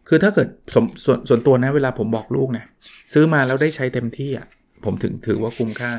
[0.08, 2.64] คือถ้าเกิดสส่วนส่วนตัวนะเวลาผมบอกลูกนะ
[3.12, 4.46] ซื้อมาแล้วได้ใช้เต็มที่อะ
[4.84, 5.92] ผมถึงถือว่าคุ้มค่า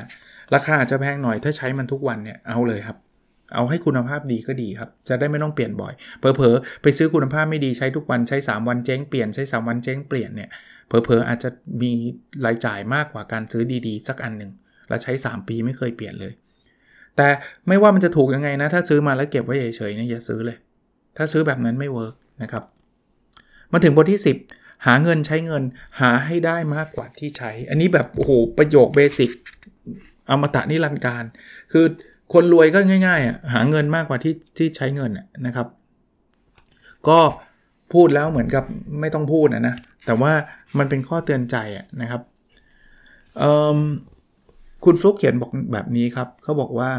[0.55, 2.97] ราคาอาจจะแพงหน่อยถ้าใช้มันทุกวันเนี่ยเอาเลยครับ
[3.55, 10.49] เอาให้คุณภาพดีก็ดีครับ จะได้ไม่ต้องเปลี่ยนบ่อยเผลอๆไปซื้อคุณภาพไม่ดีใช้ทุกวันใช้ 3 วันเจ๊งเปลี่ยนใช้ 3 วันเจ๊งเปลี่ยนเนี่ย
[10.87, 11.49] เผลอๆอาจจะ
[11.81, 11.91] มี
[12.45, 14.51] รายจ่ายมากกว่าการซื้อดีๆ สักอันหนึ่ง
[14.89, 16.33] แล้วใช้ 3 ปีไม่เคยเปลี่ยนเลย
[17.17, 17.27] แต่
[17.67, 20.57] ไม่ว่ามันจะถูกยังไงนะ ถ้าซื้อมาแล้วเก็บไว้เฉยๆเนี่ยอย่าซื้อเลย
[21.17, 22.63] ถ้าซื้อแบบนั้นไม่เวิร์กนะครับ
[23.71, 25.63] มาถึงบทที่ 10 หาเงินใช้เงิน
[26.01, 29.31] หาให้ได้มากกว่าที่ใช้ อันนี้แบบโอ้โหประโยคเบสิก
[30.29, 31.23] อมตะนิรันดร์กาล
[31.71, 31.85] คือ
[32.33, 35.11] คนรวยก็ง่ายๆอะหาเงินมากกว่าที่ที่ใช้เงิน
[35.45, 35.67] นะครับ
[37.07, 37.19] ก็
[37.93, 38.63] พูดแล้วเหมือนกับ
[38.99, 40.33] ไม่ต้องพูดนะนะแต่ว่า
[40.77, 41.55] มันเป็นข้อเตือนใจ
[42.01, 42.21] นะครับ
[44.85, 46.91] คุณฟลุกเขียนบอกแบบนี้ครับเขาบอกว่า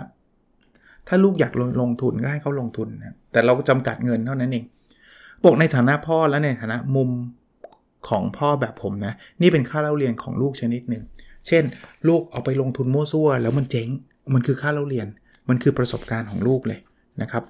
[1.09, 4.65] ถ้าลูกอยากลงลงทุนก็ให้เขาลงทุนนะแต่เราจำกัดเงินเท่านั้นเอง
[5.45, 7.11] บอกในฐานะพ่อและในฐานะมุม
[8.09, 11.03] ของพ่อแบบผมนะ นี่เป็นค่าเล่าเรียนของลูกชนิดหนึ่ง
[11.47, 11.65] เช่น
[12.09, 13.89] ลูกเอาไปลงทุนมั่วซั่ว แล้วมันเจ๊ง
[14.35, 15.07] มันคือค่าเล่าเรียน
[15.49, 16.81] มันคือประสบการณ์ของลูกเลย
[17.23, 17.43] นะครับ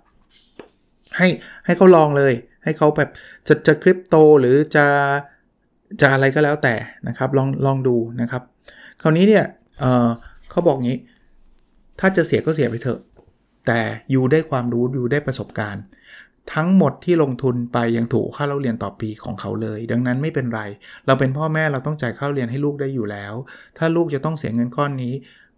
[1.16, 1.28] ให้
[1.64, 2.32] ให้เขาลองเลย
[2.64, 3.10] ให้เขาแบบ
[3.48, 4.86] จะจะคริปโตหรือจะ
[6.00, 6.74] จะอะไรก็แล้วแต่
[7.08, 8.42] นะครับ ลองลองดูนะครับ
[9.02, 9.44] คราวนี้เนี่ย
[9.80, 10.98] เเขาบอกงี้
[12.00, 13.00] ถ้าจะเสียก็เสียไปเถอะ
[13.66, 15.82] แต่อยู่ได้ความรู้อยู่ได้ประสบการณ์
[16.54, 20.60] ทั้งหมดที่ลงทุนไปยังถูกค่าเล่าเรียนต่อปีของเขาเลย ดังนั้นไม่เป็นไร
[21.06, 23.34] เราเป็นพ่อแม่เราต้องจ่ายค่าเรียนให้ลูกได้อยู่แล้ว
[23.78, 25.12] ถ้าลูกจะต้องเสียเงินก้อนนี้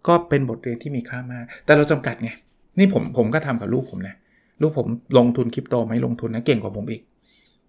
[0.07, 2.29] ก็เป็นบทเรียนที่มีค่ามาก แต่เราจำกัดไง
[2.79, 4.15] นี่ผมผมก็ทำกับลูกผมนะ
[4.61, 7.01] ลูกผมลงทุนคริปโตไหมลงทุนนะเก่งกว่าผมอีก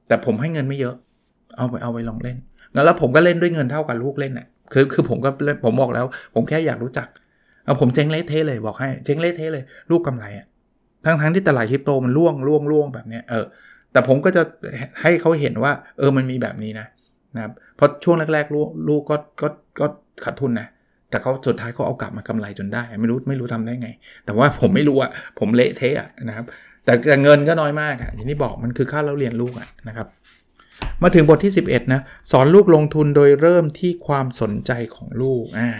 [0.08, 0.94] แต่ผมให้เงินไม่เยอะ
[1.56, 2.36] เอาไปเอาไปลองเล่น
[2.72, 5.30] แล้วผมก็เล่นด้วยเงินเท่ากับลูกเล่นนะ่ะคือคือผมก็
[5.64, 7.08] ผมบอกแล้ว ผมแค่อยากรู้จัก
[7.64, 10.46] เอาผมเจ๊งเละเทะเลยบอกให้เจ๊งเละเทะเลย ลูกกำไรอะ่ะ
[11.04, 13.46] ทั้งทั้งที่ตลาดคริปโตมันล่วงล่วงล่วงแบบเนี้ยเออ
[13.92, 14.42] แต่ผมก็จะ
[15.02, 16.86] ให้เขาเห็นว่า เออมันมีแบบนี้นะ
[17.34, 19.48] นะครับเพราะช่วงแรก ๆ ลูกลูกก็ก็
[19.80, 19.86] ก็
[20.24, 20.68] ขาดทุนนะ
[21.10, 23.88] แต่เขาสุดท้ายเขาเอากลับมากำไรจนได้ ไม่รู้ไม่รู้ทำได้ไง
[24.24, 26.46] แต่ว่าผมไม่รู้อะผมเละเทะนะครับ
[26.84, 30.06] แต่เงินก็น้อยมากอะอย่างที่บอกมันคือค่าเราเรียนลูกอะนะครับ
[31.02, 32.00] มาถึงบทที่ 11 นะ
[32.32, 35.70] สอนลูกลงทุนโดยเริ่มที่ความสนใจของลูกอ่า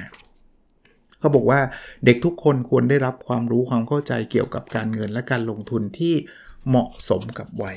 [1.25, 1.61] เขาบอกว่า
[2.05, 6.15] เด็กทุกคนควรได้รับความรู้ความเข้าใจเกี่ยวกับการเงินและการลงทุนที่
[6.69, 7.77] เหมาะสมกับวัย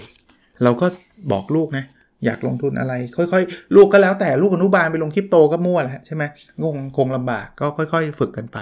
[0.63, 0.87] เราก็
[1.31, 1.85] บอกลูกนะ
[2.25, 6.23] อยากลงทุนอะไร ค่อยๆ ลูกก็แล้วแต่ลูกอนุบาลไปลงคริปโตก็มั่วแหละใช่ไหม
[6.63, 8.57] งงคงลำบากก็ค่อย ๆ ฝึกกันไป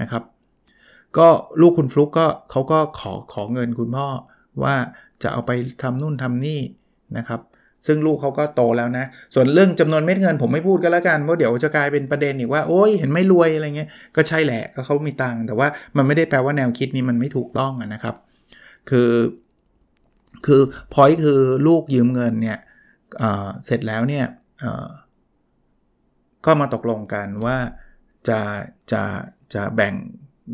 [0.00, 0.22] นะครับ
[1.18, 1.28] ก็
[1.60, 4.08] ลูกคุณฟลุกก็เขาก็ขอขอเงินคุณพ่อ
[4.62, 4.74] ว่า
[5.22, 5.50] จะเอาไป
[5.82, 6.60] ทำนู่นทำนี่
[7.16, 7.40] นะครับ
[7.86, 18.14] ซึ่งลูกเขาก็โตแล้วนะ ส่วนเรื่องจำนวนเม็ดเงินผมไม่พูดก็แล้วกันเพราะเดี๋ยวจะกลายเป็นประเด็นอีกว่าโอ้ยเห็นไม่รวยอะไรเงี้ยก็ใช่แหละก็เขามีตังค์แต่ว่ามันไม่ได้แปลว่าแนวคิดนี้มันไม่ถูกต้องนะครับ
[18.90, 19.12] คือ
[20.46, 20.62] คือ
[20.94, 22.58] พอยคือลูกยืมเงินเนี่ย
[23.18, 24.26] เเสร็จแล้วเนี่ย
[26.46, 27.56] ก็มาตกลงกันว่า
[28.28, 28.40] จะ
[28.92, 29.02] จะ
[29.54, 29.94] จะแบ่ง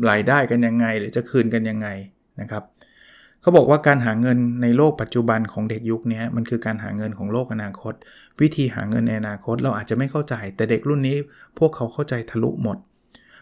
[0.09, 1.87] รายได้กันยังไง หรือจะคืนกันยังไง
[2.41, 2.63] นะครับ
[3.45, 7.93] เขาบอกว่าการหาเงินในโลกปัจจุบันของเด็กยุคนี้มันคือการหาเงินของโลกอนาคต
[8.41, 11.15] วิธีหาเงินในอนาคตเราอาจจะไม่เข้าใจ แต่เด็กรุ่นนี้
[11.59, 12.77] พวกเขาเข้าใจทะลุหมด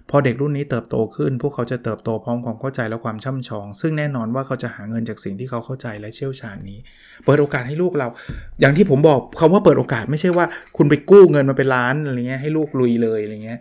[0.10, 6.80] พอเด็กรุ่นนี้เติบโตขึ้น พวกเขาจะเติบโตพร้อมความเข้าใจและความช่ำชอง ซึ่งแน่นอนว่าเขาจะหาเงินจากสิ่งที่เขาเข้าใจและเชี่ยวชาญนี้
[7.24, 8.08] เปิดโอกาสให้ลูกเรา
[8.60, 10.46] อย่างที่ผมบอกคาว่าเปิดโอกาสไม่ใช่ว่า
[10.78, 13.60] คุณไปกู้เงินมาเป็นล้านอะไรเงี้ยให้ลูกลุยเลยอะไรเงี้ย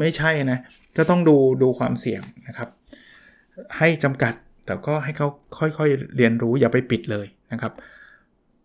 [0.00, 0.58] ไม่ใช่นะ
[0.96, 2.68] ก็ต้องดูดูความเสี่ยงนะครับ
[3.78, 4.32] ให้จำกัด
[4.70, 5.28] แต่ก็ให้เขา
[5.58, 7.72] ค่อยๆเรียนรู้อย่าไปปิดเลยนะครับ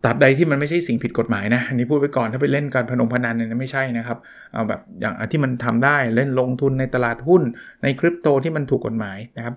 [0.04, 4.18] ตราบใดที่มันไม่ใช่สิ่งผิดกฎหมายนะอันนี้พูดไปก่อนถ้าไปเล่นการพนมพนันเนี่ยไม่ใช่นะครับ
[4.52, 7.42] เอาแบบอย่างที่มันทำได้เช่นลงทุนในตลาดหุ้น
[7.82, 9.54] ในคริปโตที่มันถูกกฎหมายนะครับ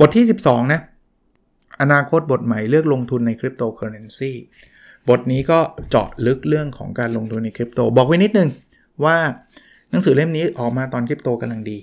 [0.00, 0.80] บทที่ 12 นะ
[1.82, 4.32] อนาคตบทใหม่เลือกลงทุนในคริปโตเคอร์เรนซี
[5.08, 5.58] บทนี้ก็
[5.90, 8.48] เจาะลึกเรื่องของการลงทุนในคริปโต บอกไว้นิดนึง
[9.04, 9.16] ว่า
[9.90, 11.78] หนังสือเล่มนี้ออกมาตอนคริปโตกำลังดี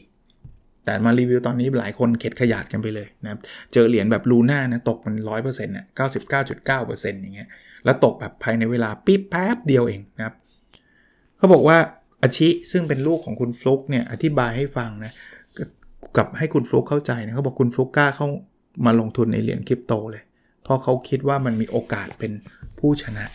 [0.88, 3.40] แต่มารีวิวตอนนี้หลายคนเข็ดขยาดกันไปเลยนะครับ
[3.74, 5.86] เจอเหรียญแบบลูน่านะตกมัน100%เนี่ย
[6.34, 7.50] 99.9%อย่างเงี้ย
[7.86, 10.36] แล้วตกแบบภายในเวลาปิ๊บแป๊บเดียวเองนะครับ
[11.38, 11.78] เขาบอกว่า
[12.22, 15.12] อาชิซึ่งเป็นลูกของคุณฟลุกเนี่ยอธิบายให้ฟังนะ
[16.18, 18.28] กับให้คุณฟลุกเข้าใจนะเขาบอกคุณฟลุกกล้าเข้า
[18.86, 20.24] มาลงทุนในเหรียญคริปโตเลย
[20.64, 22.32] เพราะเขาคิดว่ามันมีโอกาสเป็น
[22.80, 23.26] ผู้ชนะ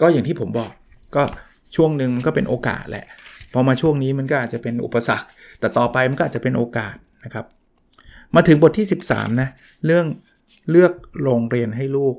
[0.00, 0.72] ก็อย่างที่ผมบอก
[1.16, 1.22] ก็
[1.76, 3.06] ช่วงหนึ่งมันก็เป็นโอกาสแหละ
[3.52, 5.26] พอมาช่วงนี้มันก็อาจจะเป็นอุปสรรค
[5.62, 7.46] แต่ต่อไปมันก็อาจจะเป็นโอกาสนะครับ
[8.34, 9.48] มาถึงบทที่ 13นะ
[9.86, 10.06] เรื่อง
[10.70, 12.16] เลือกโรงเรียนให้ลูก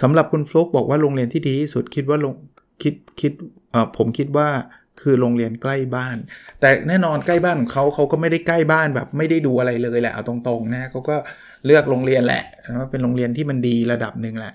[0.00, 2.34] สำหรับคุณฟลุกบอกว่าโรงเรียนที่ดีที่สุดคิดว่าลง
[2.82, 3.32] คิดคิด
[3.96, 4.48] ผมคิดว่า
[5.02, 6.16] คือโรงเรียนใกล้บ้าน
[6.60, 11.16] แต่แน่นอนใกล้บ้านของเขาเขาก็ไม่ได้ใกล้บ้านแบบไม่ได้ดูอะไรเลยแหละเอาตรงๆนะเขาก็
[11.66, 12.44] เลือกโรงเรียนแหละ
[12.78, 14.54] ว่าเป็นโรงเรียนที่มันดีระดับหนึ่งแหละ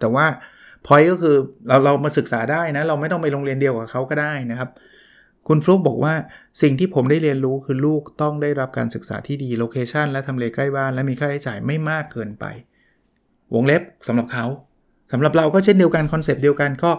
[0.00, 0.26] แต่ว่า
[0.86, 1.36] พอยก็คือ
[1.68, 4.70] เราเรามาศึกษาได้นะ เราไม่ต้องไปโรงเรียนเดียวกับเขาก็ได้นะครับ
[5.48, 6.14] คุณฟลุกบอกว่า
[6.62, 12.44] สิ่งที่ผมได้เรียนรู้คือลูกต้องได้รับการศึกษาที่ดี location และทำเลใกล้บ้าน และมีค่าใช้จ่ายไม่มากเกินไป
[13.54, 14.44] วงเล็บสำหรับเขา
[15.12, 16.90] สำหรับเราก็เช่นเดียวกันคอนเซปต์เดียวกันก็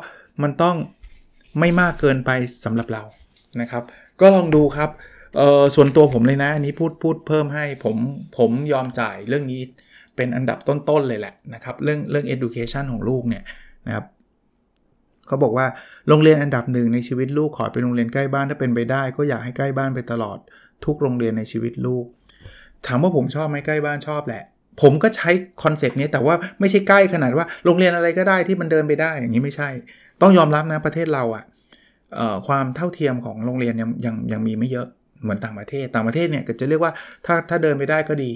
[0.44, 0.76] มันต้อง
[1.60, 2.32] ไม่มากเกินไป
[2.66, 3.04] สำหรับเรา
[3.62, 3.84] นะครับ
[4.22, 4.90] ก็ลองดูครับ
[5.38, 7.96] เออส่วนตัวผมเลยนะอันนี้พูดพูดเพิ่มให้ผม
[8.38, 9.62] ผมยอมจ่ายเรื่องนี้
[10.16, 13.44] เป็นอันดับต้นๆเลยแหละนะครับ เรื่องเรื่อง education ของลูกเนี่ย
[13.88, 14.06] นะครับ
[15.28, 15.68] เขาบอกว่า
[16.10, 20.38] โรงเรียนอันดับหนึ่งในชีวิตลูกขอเป็นโรงเรียนใกล้บ้านถ้าเป็นไปได้ ก็อยากให้ใกล้บ้านไปตลอด
[20.86, 22.06] ทุกโรงเรียนในชีวิตลูก
[22.88, 24.44] ถามว่าผมชอบไหมใกล้บ้านชอบแหละ
[24.82, 25.30] ผมก็ใช้
[25.64, 29.70] คอนเซปต์นี้แต่ว่าไม่ใช่ใกล้ขนาดว่าโรงเรียนอะไรก็ได้ที่มันเดินไปได้อย่างนี้ไม่ใช่
[30.22, 34.88] ต้องยอมรับนะประเทศเราอะ่ะความเท่าเทียมของโรงเรียนยังยังยังมีไม่เยอะ
[35.24, 36.94] เหมือนต่างประเทศต่างประเทศเนี่ยก็จะเรียกว่า
[37.26, 38.32] ถ้าถ้าเดินไปได้ก็ดี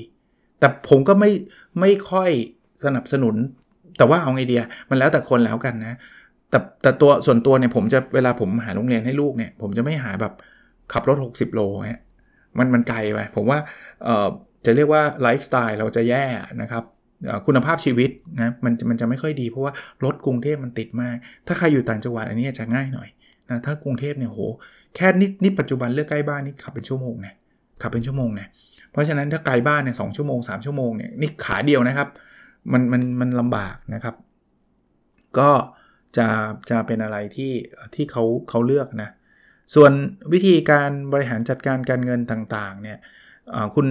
[0.60, 1.32] แต่ผมก็ไม่
[1.80, 2.32] ไม่ค่อย
[2.86, 3.36] สนับสนุน
[3.98, 5.98] แต่ว่าเอาไงเดียมันแล้วแต่คนแล้วกันนะ
[6.54, 10.34] แต่แต่ตัวส่วนตัวเนี่ยผมจะเวลาผมหาโรงเรียนให้ลูกเนี่ย ผมจะไม่หาแบบ
[10.94, 12.02] ขับรถ 60 โลฮะ
[12.58, 13.60] มันมันไกลไปผมว่า
[14.04, 14.28] เอ่อ
[14.66, 16.26] จะเรียกว่าไลฟ์สไตล์เราจะแย่
[16.62, 16.84] นะครับ
[17.46, 21.16] คุณภาพชีวิตนะมันมันจะไม่ค่อยดีเพราะว่ารถกรุงเทพมันติดมาก
[21.48, 23.10] ถ้าใครอยู่ต่างจังหวัดอันนี้จะง่ายหน่อย
[23.50, 24.42] นะถ้ากรุงเทพเนี่ยโห
[24.96, 27.34] แค่นิดนิดปัจจุบันเลือกใกล้บ้านนี่ขับเป็นชั่วโมงนะ
[27.82, 28.48] ขับเป็นชั่วโมงนะ
[28.92, 32.08] เพราะฉะนั้นถ้าไกลบ้านเนี่ยสชั่วโมง3ชั่วโมงเนี่ยนี่ขาเดียวนะครับ
[32.72, 34.16] มันมันมันลำบากนะครับ
[35.40, 35.50] ก็
[36.18, 36.28] จะ
[36.70, 37.52] จะเป็นอะไรที่
[37.96, 39.10] ที่เขาเขาเลือกนะ
[39.76, 39.92] ส่วน
[40.34, 43.00] วิธีการบริหารจัดการการเงินต่างๆเนี่ย
[43.76, 43.88] คุณ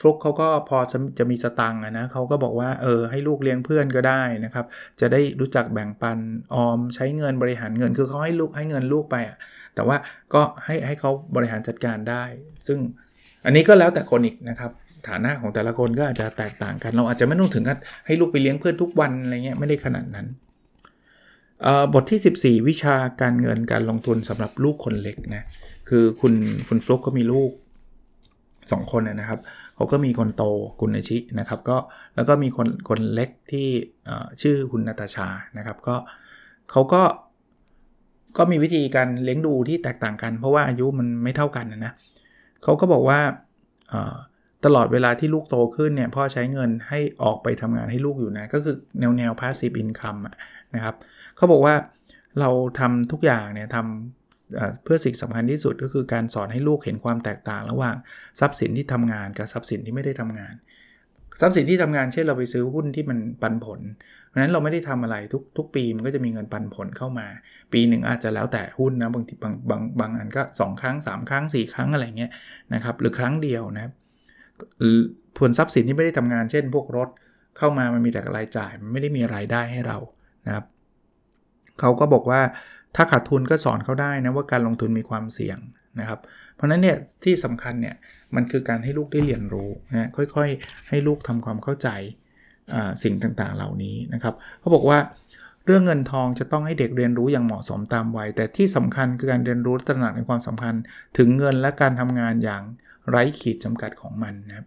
[0.00, 4.66] ฟลุกเขาก็พอจะจะมีสตังค์นะเขาก็บอกว่าเออให้ลูกเลี้ยงเพื่อนก็ได้นะครับ
[5.00, 6.18] จะได้รู้จักแบ่งปัน
[6.54, 9.16] ออมใช้เงินบริหารเงินคือเขาให้ลูกให้เงินลูกไป
[9.74, 9.96] แต่ว่า
[10.34, 12.24] ก็ให้ให้เขาบริหารจัดการได้
[12.66, 12.78] ซึ่ง
[13.44, 14.70] อันนี้ก็แล้วแต่คนอีกนะครับ
[15.08, 20.26] ฐานะของแต่ละคนก็อาจจะแตกต่างกัน เราอาจจะไม่ต้องถึงกับให้ลูกไปเลี้ยงเพื่อนทุกวันอะไรเงี้ยไม่ได้ขนาดนั้น
[21.92, 25.44] บทที่ 14 วิชาการเงินการลงทุนสำหรับลูกคนเล็กนะ
[25.88, 26.34] คือคุณ
[26.68, 27.50] คุณฟลุกก็มีลูก
[28.20, 29.40] 2 คนนะครับ
[29.74, 30.44] เขาก็มีคนโต
[30.80, 31.76] คุณอาชินะครับ ก็
[32.14, 33.68] แล้วก็มีคนคนเล็กที่
[34.42, 35.96] ชื่อคุณนาตาชานะครับ ก็
[36.70, 37.02] เขาก็
[38.38, 41.92] ก็มีวิธีการเลี้ยงดูที่แตกต่างกัน เพราะว่าอายุมันไม่เท่ากันนะนะ
[42.62, 43.20] เขาก็บอกว่า
[44.64, 50.20] ตลอดเวลาที่ลูกโตขึ้นเนี่ยพ่อใช้เงินให้ออกไปทำงานให้ลูกอยู่นะ ก็คือแนวแนว passive income
[50.74, 50.96] นะครับ
[51.40, 51.74] เขาบอกว่า
[52.40, 52.50] เรา
[52.80, 57.96] ทำทุกอย่างเนี่ยทำเพื่อสิ่งสำคัญที่สุดก็คือการสอนให้ลูกเห็นความแตกต่าง ระหว่าง
[58.40, 60.54] ทรัพย์สินที่ทำงานกับทรัพย์สินที่ไม่ได้ทำงาน
[61.40, 63.80] ทรัพย์สินที่ทำงานเช่นเราไปซื้อหุ้นที่มันปันผล
[64.28, 67.26] เพราะนั้นเราไม่ได้ทำอะไรทุกทุกปีมันก็จะมีเงินปันผลเข้ามา
[67.72, 72.30] ปีหนึ่งอาจจะแล้วแต่หุ้นนะบางทีบางบางบางอันก็ 2 ครั้ง 3 ครั้ง 4 ครั้งอะไรเงี้ย
[72.74, 73.92] นะครับหรือครั้งเดียวนะ
[75.38, 77.08] ผลทรัพย์สินที่ไม่ได้ทำงานเช่น พวกรถ
[77.58, 79.98] เข้ามามันมีแต่รายจ่ายมันไม่ได้มีรายได้ให้เรา
[80.46, 80.64] นะครับ
[81.80, 82.40] เขาก็บอกว่า
[82.96, 85.58] ถ้าขาดทุนก็สอนเขาได้นะว่าการลงทุนมีความเสี่ยง
[86.00, 86.20] นะครับ
[86.54, 87.96] เพราะนั้นเนี่ยที่สำคัญเนี่ย
[88.34, 91.88] มันคือการให้ลูกได้เรียนรู้นะค่อยๆ ให้ลูกทำความเข้าใจ
[93.02, 94.98] สิ่งต่างๆเหล่านี้นะครับเขาบอกว่า
[95.66, 100.74] เรื่องเงินทองจะต้องให้เด็กเรียนรู้อย่างเหมาะสมตามวัย แต่ที่สำคัญคือการเรียนรู้ตระหนักในความสำคัญ
[101.18, 102.62] ถึงเงินและการทำงานอย่าง
[103.10, 104.66] ไร้ขีดจำกัดของมันนะครับ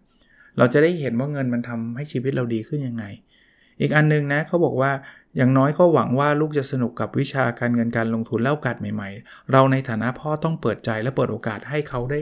[0.57, 3.05] เราจะได้เห็นว่าเงินมันทำให้ชีวิตเราดีขึ้นยังไง
[3.79, 4.91] อีกอันนึงนะเขาบอกว่า
[5.37, 12.19] อย่างน้อยก็หวังว่าลูกจะสนุกกับวิชาการเงินการลงทุนแล้วโอกาสใหม่ ๆ เราในฐานะพ่อต้องเปิดใจและเปิดโอกาสให้เขาได้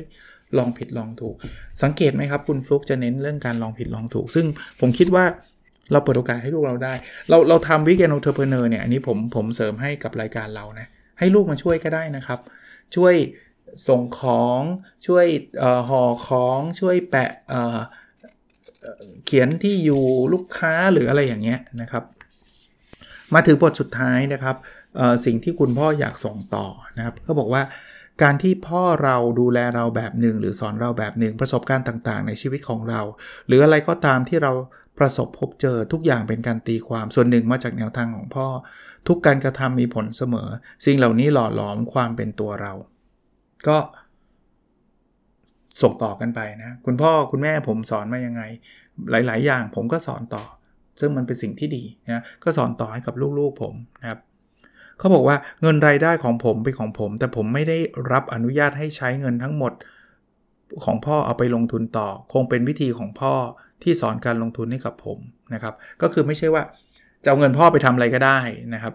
[0.58, 1.36] ลองผิดลองถูก
[1.84, 4.46] สังเกตไหมครับคุณฟลุกจะเน้นเรื่องการลองผิดลองถูก ซึ่ง
[4.80, 5.26] ผมคิดว่า
[5.92, 6.94] เราเปิดโอกาสให้ลูกเราได้
[7.30, 10.88] เราเราทำ Weekend Entrepreneur เนี่ยอันนี้ผมผมเสริมให้กับรายการเรานะ
[11.20, 12.40] ให้ลูกมาช่วยก็ได้นะครับ
[12.96, 13.16] ช่วย
[13.88, 14.62] ส่งของ
[15.08, 15.26] ช่วย
[15.90, 17.32] ห่อของช่วยแปะ
[19.26, 22.04] เขียนที่อยู่ลูกค้าหรืออะไรอย่างเงี้ยนะครับ
[23.34, 24.56] มาถึงบทสุดท้ายนะครับ
[25.26, 26.68] สิ่งที่คุณพ่ออยากส่งต่อ
[26.98, 27.64] นะครับก็บอกว่า
[28.24, 33.02] การที่พ่อเราดูแลเราแบบหนึ่ง หรือสอนเราแบบหนึ่ง ประสบการณ์ต่างๆ ในชีวิตของเรา
[33.48, 34.52] หรืออะไรก็ตามที่เรา
[35.00, 38.48] ประสบพบเจอทุกอย่างเป็นการตีความส่วนหนึ่งมาจากแนวทางของพ่อ
[39.08, 40.50] ทุกการกระทำมีผลเสมอ
[40.86, 42.74] สิ่งเหล่านี้หล่อหลอมความเป็นตัวเรา
[43.68, 43.78] ก็
[45.82, 48.42] ส่งต่อกันไปนะ คุณพ่อคุณแม่ผมสอนมายังไง
[49.12, 50.44] หลาย ๆ อย่างผมก็สอนต่อ
[51.00, 54.20] ซึ่งมันเป็นสิ่งที่ดีนะก็สอนต่อให้กับลูกๆผมนะครับ
[54.98, 57.78] เขาบอกว่าเงินรายได้ของผมเป็นของผม แต่ผมไม่ได้
[58.12, 59.74] รับอนุญาตให้ใช้เงินทั้งหมด
[60.84, 63.34] ของพ่อเอาไปลงทุนต่อ คงเป็นวิธีของพ่อ
[63.84, 65.18] ที่สอนการลงทุนให้กับผม
[65.54, 66.64] นะครับ ก็คือไม่ใช่ว่า
[67.24, 68.40] จะเอาเงินพ่อไปทำอะไรก็ได้
[68.74, 68.94] นะครับ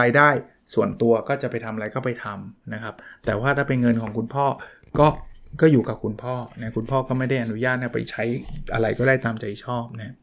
[0.00, 0.28] รายได้
[0.74, 2.94] ส่วนตัวก็จะไปทำอะไรก็ไปทำนะครับ
[3.26, 4.46] แต่ว่าถ้าเป็นเงินของคุณพ่อ
[4.98, 5.06] ก็
[5.60, 8.24] ก็อยู่กับคุณพ่อนะคุณพ่อก็ไม่ได้อนุญาตนะไปใช้
[8.74, 10.14] อะไรก็ได้ตามใจชอบนะ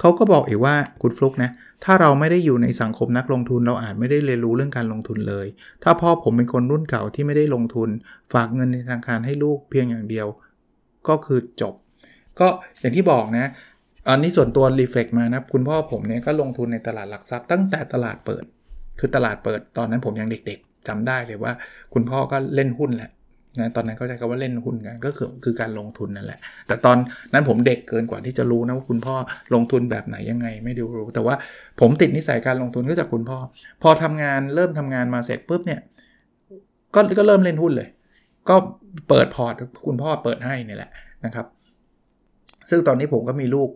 [0.00, 1.50] เขาก็บอกอีกว่าคุณฟลุกนะ
[1.84, 5.46] ถ้าเราไม่ได้อยู่ในสังคมนักลงทุนเราอาจไม่ได้เรียนรู้เรื่องการลงทุนเลย
[5.82, 7.88] ถ้าพ่อผมเป็นคนรุ่นเก่าที่ไม่ได้ลงทุน
[8.32, 10.26] ฝากเงินในธนาคารให้ลูกเพียงอย่างเดียว
[11.08, 11.74] ก็คือจบ
[12.40, 12.48] ก็
[12.80, 13.46] อย่างที่บอกนะ
[14.08, 18.44] อันนี้ส่วนตัวรีเฟกมานะคุณพ่อผมเนี่ยก็ลงทุนในตลาดหลักทรัพย์ตั้งแต่ตลาดเปิด
[18.98, 21.52] คือตลาดเปิดตอนนั้นผมยังเด็กๆจำได้เลยว่า
[21.94, 23.10] คุณพ่อก็เล่นหุ้นแหละ
[23.60, 26.96] นะตอนนั้นเขาใช้คำว่าเล่นหุ้นกันก็คือคือการลงทุนนั่นแหละ แต่ตอน
[27.32, 29.16] นั้นผมเด็กเกินกว่าที่จะรู้นะว่าคุณพ่อ
[29.54, 31.34] ลงทุนแบบไหนยังไงไม่ดูรู้ แต่ว่า
[31.80, 33.38] ผมติดนิสัยการลงทุนก็จากคุณพ่อ
[33.82, 35.80] พอทำงานเริ่มทำงานมาเสร็จปุ๊บเนี่ย
[36.94, 37.88] ก็ก็เริ่มเล่นหุ้นเลย
[38.48, 38.56] ก็
[39.08, 39.54] เปิดพอร์ต
[39.86, 40.90] คุณพ่อเปิดให้นี่แหละ
[41.24, 41.46] นะครับ
[42.70, 43.70] ซึ่งตอนนี้ผมก็มีลูก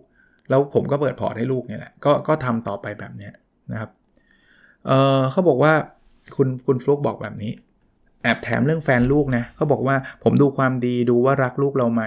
[0.51, 3.31] แล้วผมก็เปิดพอร์ตให้ลูกนี่แหละก็ก็ทำต่อไปแบบนี้
[3.73, 3.91] นะครับ
[4.87, 5.73] เออเขาบอกว่า
[6.37, 7.53] คุณคุณฟลุกบอกแบบนี้
[8.23, 12.05] แอบแถมเรื่องแฟนลูกนะเขาบอกว่าผมดูความดีดูว่ารักลูกเราไหม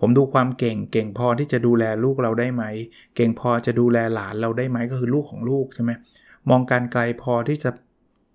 [0.00, 2.64] ผมดูความเก่งเก่งพอที่จะดูแลลูกเราได้ไหม
[3.16, 5.90] เก่งพอจะดูแลหลานเราได้ไหมก็คือลูกของลูกใช่ไหม
[6.50, 7.70] มองการไกลพอที่จะ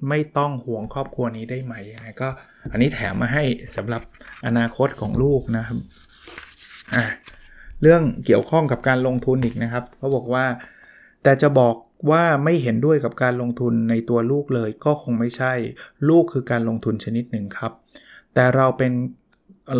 [0.09, 1.73] ไม่ต้องห่วงครอบครัวนี้ได้ไหม
[2.21, 2.27] ก็
[2.71, 3.43] อันนี้แถมมาให้
[3.77, 4.01] สำหรับ
[4.47, 5.77] อนาคตของลูกนะครับ
[6.95, 7.03] อะ
[7.81, 10.45] เรื่องเกี่ยวข้องกับการลงทุนอีกนะครับเขาบอกว่า
[11.23, 11.75] แต่จะบอก
[12.09, 15.53] ว่าไม่เห็นด้วยกับการลงทุนในตัวลูกเลยก็คงไม่ใช่
[16.09, 17.71] ลูกคือการลงทุนชนิดหนึ่งครับ
[18.33, 18.91] แต่เราเป็น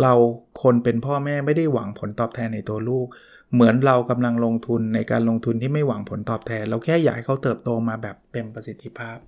[0.02, 0.14] เรา
[0.62, 3.06] คนเป็นพ่อแม่ไม่ได้หวังผลตอบแทนในตัวลูก
[3.54, 9.18] เหมือนเรากำลังลงทุนในการลงทุนที่ไม่หวังผลตอบแทน เราแค่อยากให้เขาเติบโตมาแบบเต็มประสิทธิภาพ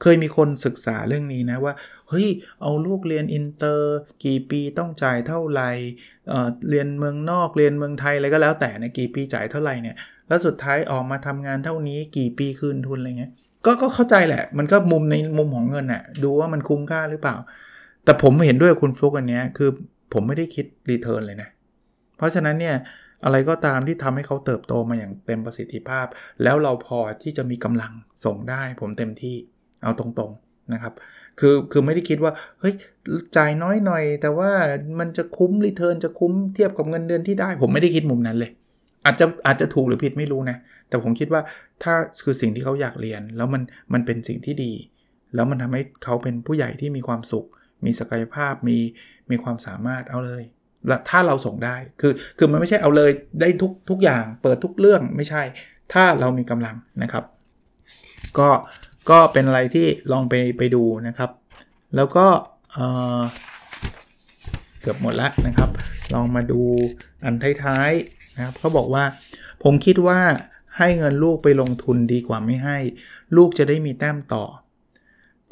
[0.00, 1.74] เคยมีคนศึกษาเรื่องนี้นะว่า
[2.08, 2.28] เฮ้ย
[2.62, 5.70] เอาลูกเรียนอินเตอร์กี่ปีต้องจ่ายเท่าไหร่
[6.28, 9.96] เรียนเมืองนอกเรียนเมืองไทยอะไรก็แล้วแต่ในกี่ปีจ่ายเท่าไหร่เนี่ย
[10.28, 13.32] แล้วสุดท้ายออกมาทำงานเท่านี้กี่ปีคืนทุนอะไรเงี้ย
[13.66, 17.36] ก็ก็เข้าใจแหละ มันก็มุมในมุมของเงินอะดูว่ามันคุ้มค่าหรือเปล่า
[18.04, 19.70] แต่ผมเห็นด้วยคุณฟลุกอันนี้คือ
[20.12, 21.48] ผมไม่ได้คิด return เลยนะ
[22.16, 22.76] เพราะฉะนั้นเนี่ย
[23.24, 26.06] อะไรก็ตามที่ทำให้เขาเติบโตมาอย่างเต็มประสิทธิภาพ
[26.42, 27.92] แล้วเราพอที่จะมีกำลัง
[28.24, 29.34] ส่งได้ผมเต็มที่
[29.82, 30.92] เอาตรงๆนะครับ
[31.40, 32.74] คือคือไม่ได้คิดว่าเฮ้ย
[33.36, 34.50] จ่ายน้อยหน่อย แต่ว่า
[34.98, 38.50] มันจะคุ้ม return จะคุ้มเทียบกับเงินเดือนที่ได้ ผมไม่ได้คิดมุมนั้นเลย
[39.04, 40.56] อาจจะอาจจะถูกหรือผิดไม่รู้นะ
[40.88, 41.42] แต่ผมคิดว่า
[41.82, 43.62] ถ้าคือสิ่งที่เขาอยากเรียน แล้วมัน
[43.92, 44.72] มันเป็นสิ่งที่ดี
[45.34, 47.46] แล้วมันทำให้เขาเป็นผู้ใหญ่ที่มีความสุข
[47.84, 48.78] มีศักยภาพมี
[49.30, 50.42] มีความสามารถเอาเลย
[50.88, 53.10] และถ้าเราส่งได้คือคือมันไม่ใช่เอาเลย
[53.40, 55.42] ได้ทุกทุกอย่าง เปิดทุกเรื่องไม่ใช่
[55.92, 57.24] ถ้าเรามีกำลังนะครับ
[58.38, 58.48] ก็
[59.10, 61.30] ก็เป็นอะไรที่ลองไปไปดูนะครับ
[61.96, 62.26] แล้วก็
[64.80, 65.70] เกือบหมดแล้วนะครับ
[66.14, 66.60] ลองมาดู
[67.24, 67.34] อัน
[67.64, 69.04] ท้ายๆ นะครับเขาบอกว่า
[69.62, 70.20] ผมคิดว่า
[70.78, 72.78] ให้เงินลูกไปลงทุนดีกว่าไม่ให้
[73.36, 74.44] ลูกจะได้มีแต้มต่อ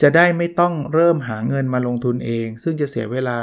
[0.03, 3.38] จะได้ไม่ต้องเริ่มหาเงินมาลงทุนเอง ซึ่งจะเสียเวลา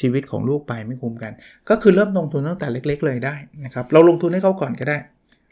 [0.00, 1.32] ชีวิตของลูกไปไม่คุ้มกัน
[1.68, 3.34] ก็คือเริ่มลงทุนตั้งแต่เล็ก ๆ เลยได้
[3.64, 4.98] นะครับเราลงทุนให้เขาก่อนก็ได้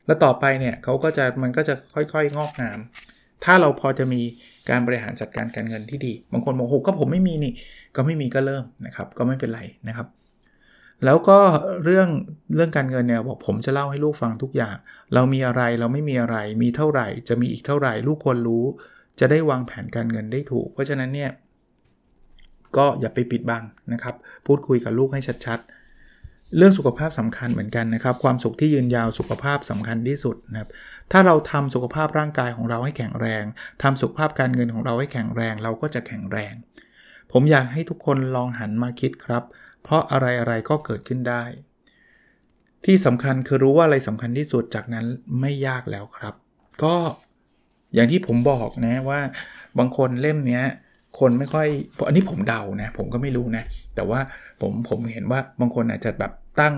[0.07, 2.79] แล้วต่อไปเนี่ยเขาก็จะมันก็จะค่อยๆ งอกงาม
[3.45, 4.21] ถ้าเราพอจะมี
[4.71, 7.53] การบริหารจัดการการเงินที่ดี บางคนบอกโอ้ก็ผมไม่มีนี่
[7.97, 10.07] ก็ไม่มีก็เริ่มนะครับก็ไม่เป็นไรนะครับ
[11.05, 11.39] แล้วก็
[11.85, 12.09] เรื่อง
[12.55, 14.77] เรื่องการเงินเนี่ยบอกผมจะเล่าให้ลูกฟังทุกอย่าง
[15.15, 18.65] เรามีอะไรเราไม่มีอะไร มีเท่าไหร่ จะมีอีกเท่าไหร่ ลูกควรรู้
[19.21, 21.31] จะได้วางแผนการเงินได้ถูก เพราะฉะนั้นเนี่ย
[22.77, 24.15] ก็อย่าไปปิดบังนะครับ
[24.47, 30.71] พูดคุยกับลูกให้ชัดๆ เรื่องสุขภาพสำคัญเหมือนกันนะครับ ความสุขที่ยืนยาวสุขภาพสำคัญที่สุดนะครับ
[31.13, 33.45] ถ้าเราทำสุขภาพร่างกายของเราให้แข็งแรง
[33.83, 36.55] ทำสุขภาพการเงินของเราให้แข็งแรง เราก็จะแข็งแรง
[37.33, 39.43] ผมอยากให้ทุกคนลองหันมาคิดครับ
[39.89, 41.43] เพราะอะไรๆก็เกิดขึ้นได้
[42.85, 45.07] ที่สำคัญคือรู้ว่าอะไรสำคัญที่สุดจากนั้น
[45.41, 46.35] ไม่ยากแล้วครับ
[46.83, 46.95] ก็
[47.95, 49.21] อย่างที่ผมบอกนะว่า
[49.79, 50.63] บางคนเล่มนี้
[51.19, 51.69] คนไม่ค่อย
[52.07, 54.21] อันนี้ผมเดานะ ผมก็ไม่รู้นะ แต่ว่า
[54.61, 56.75] ผมผมเห็นว่าบางคนอาจจะแบบตั้ง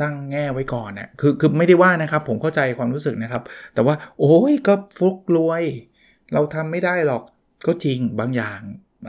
[0.00, 3.42] ตั้งแง่ไว้ก่อนนะ่ะคือคือไม่ได้ว่านะครับ ผมเข้าใจความรู้สึกนะครับ
[3.74, 5.62] แต่ว่า โอ้ยก็ฟุกรวย
[6.32, 7.22] เราทำไม่ได้หรอก
[7.66, 8.60] ก็จริงบางอย่าง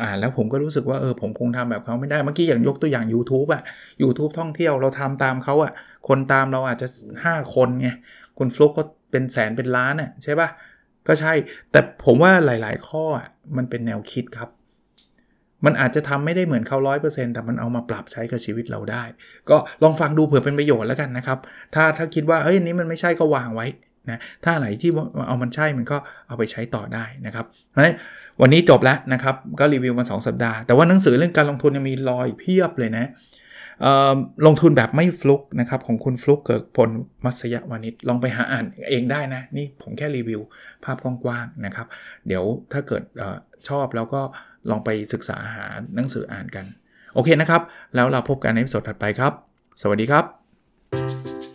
[0.02, 3.64] อ่าแล้วผมก็รู้สึกว่าเออผมคงทำแบบเขาไม่ได้ เมื่อกี้อย่างยกตัวอย่าง YouTube อะ
[4.02, 5.72] YouTube ท่องเที่ยวเราทำตามเขาอะ
[6.08, 6.88] คนตามเราอาจจะ
[7.26, 7.90] 5 คนไง
[8.38, 10.50] คุณฟลุกก็เป็นแสนเป็นล้านอะใช่ปะ
[11.08, 11.34] ก็ใช่
[11.72, 13.04] แต่ผมว่าหลาย ๆ ข้อ
[13.58, 14.50] มันเป็นแนวคิดครับ
[15.66, 19.04] มันอาจจะทำไม่ได้เหมือนเขาร้อยเปอร์เซ็นต์แต่มันเอามาปรับใช้กับชีวิตเราได้
[19.50, 21.40] ก็ลองฟังดูเผื่อเป็นประโยชน์แล้วกันนะครับ
[21.76, 23.68] ถ้าถ้าคิดว่าเฮ้ยนี้มันไม่ใช่ก็วางไว้
[24.10, 24.92] นะถ้าไหนที่
[25.28, 27.96] เอามันใช่มันก็เอาไปใช้ต่อได้นะครับเพราะฉะนั้น
[28.42, 33.10] วันนี้จบแล้วนะครับก็รีวิวมา 2 สัปดาห์แต่ว่าหนังสือเรื่องการลงทุนยังมีรอยเพียบเลยนะ
[34.46, 36.90] ลงทุนแบบไม่ฟลุกนะครับของคุณฟลุกเกิดผล
[37.26, 40.42] มัสยวานิชลองไปหาอ่านเองได้นะ นี่ผมแค่รีวิว
[40.84, 41.88] ภาพกว้างๆนะครับ
[42.28, 43.24] เดี๋ยวถ้าเกิดอ
[43.70, 44.22] ชอบแล้วก็
[44.70, 45.66] ลองไปศึกษาหา
[45.96, 46.66] หนังสืออ่านกัน
[47.16, 47.62] โอเคนะครับ
[47.96, 49.34] แล้วเราพบกันในสดถัดไปครับ
[49.82, 51.55] สวัสดีครับ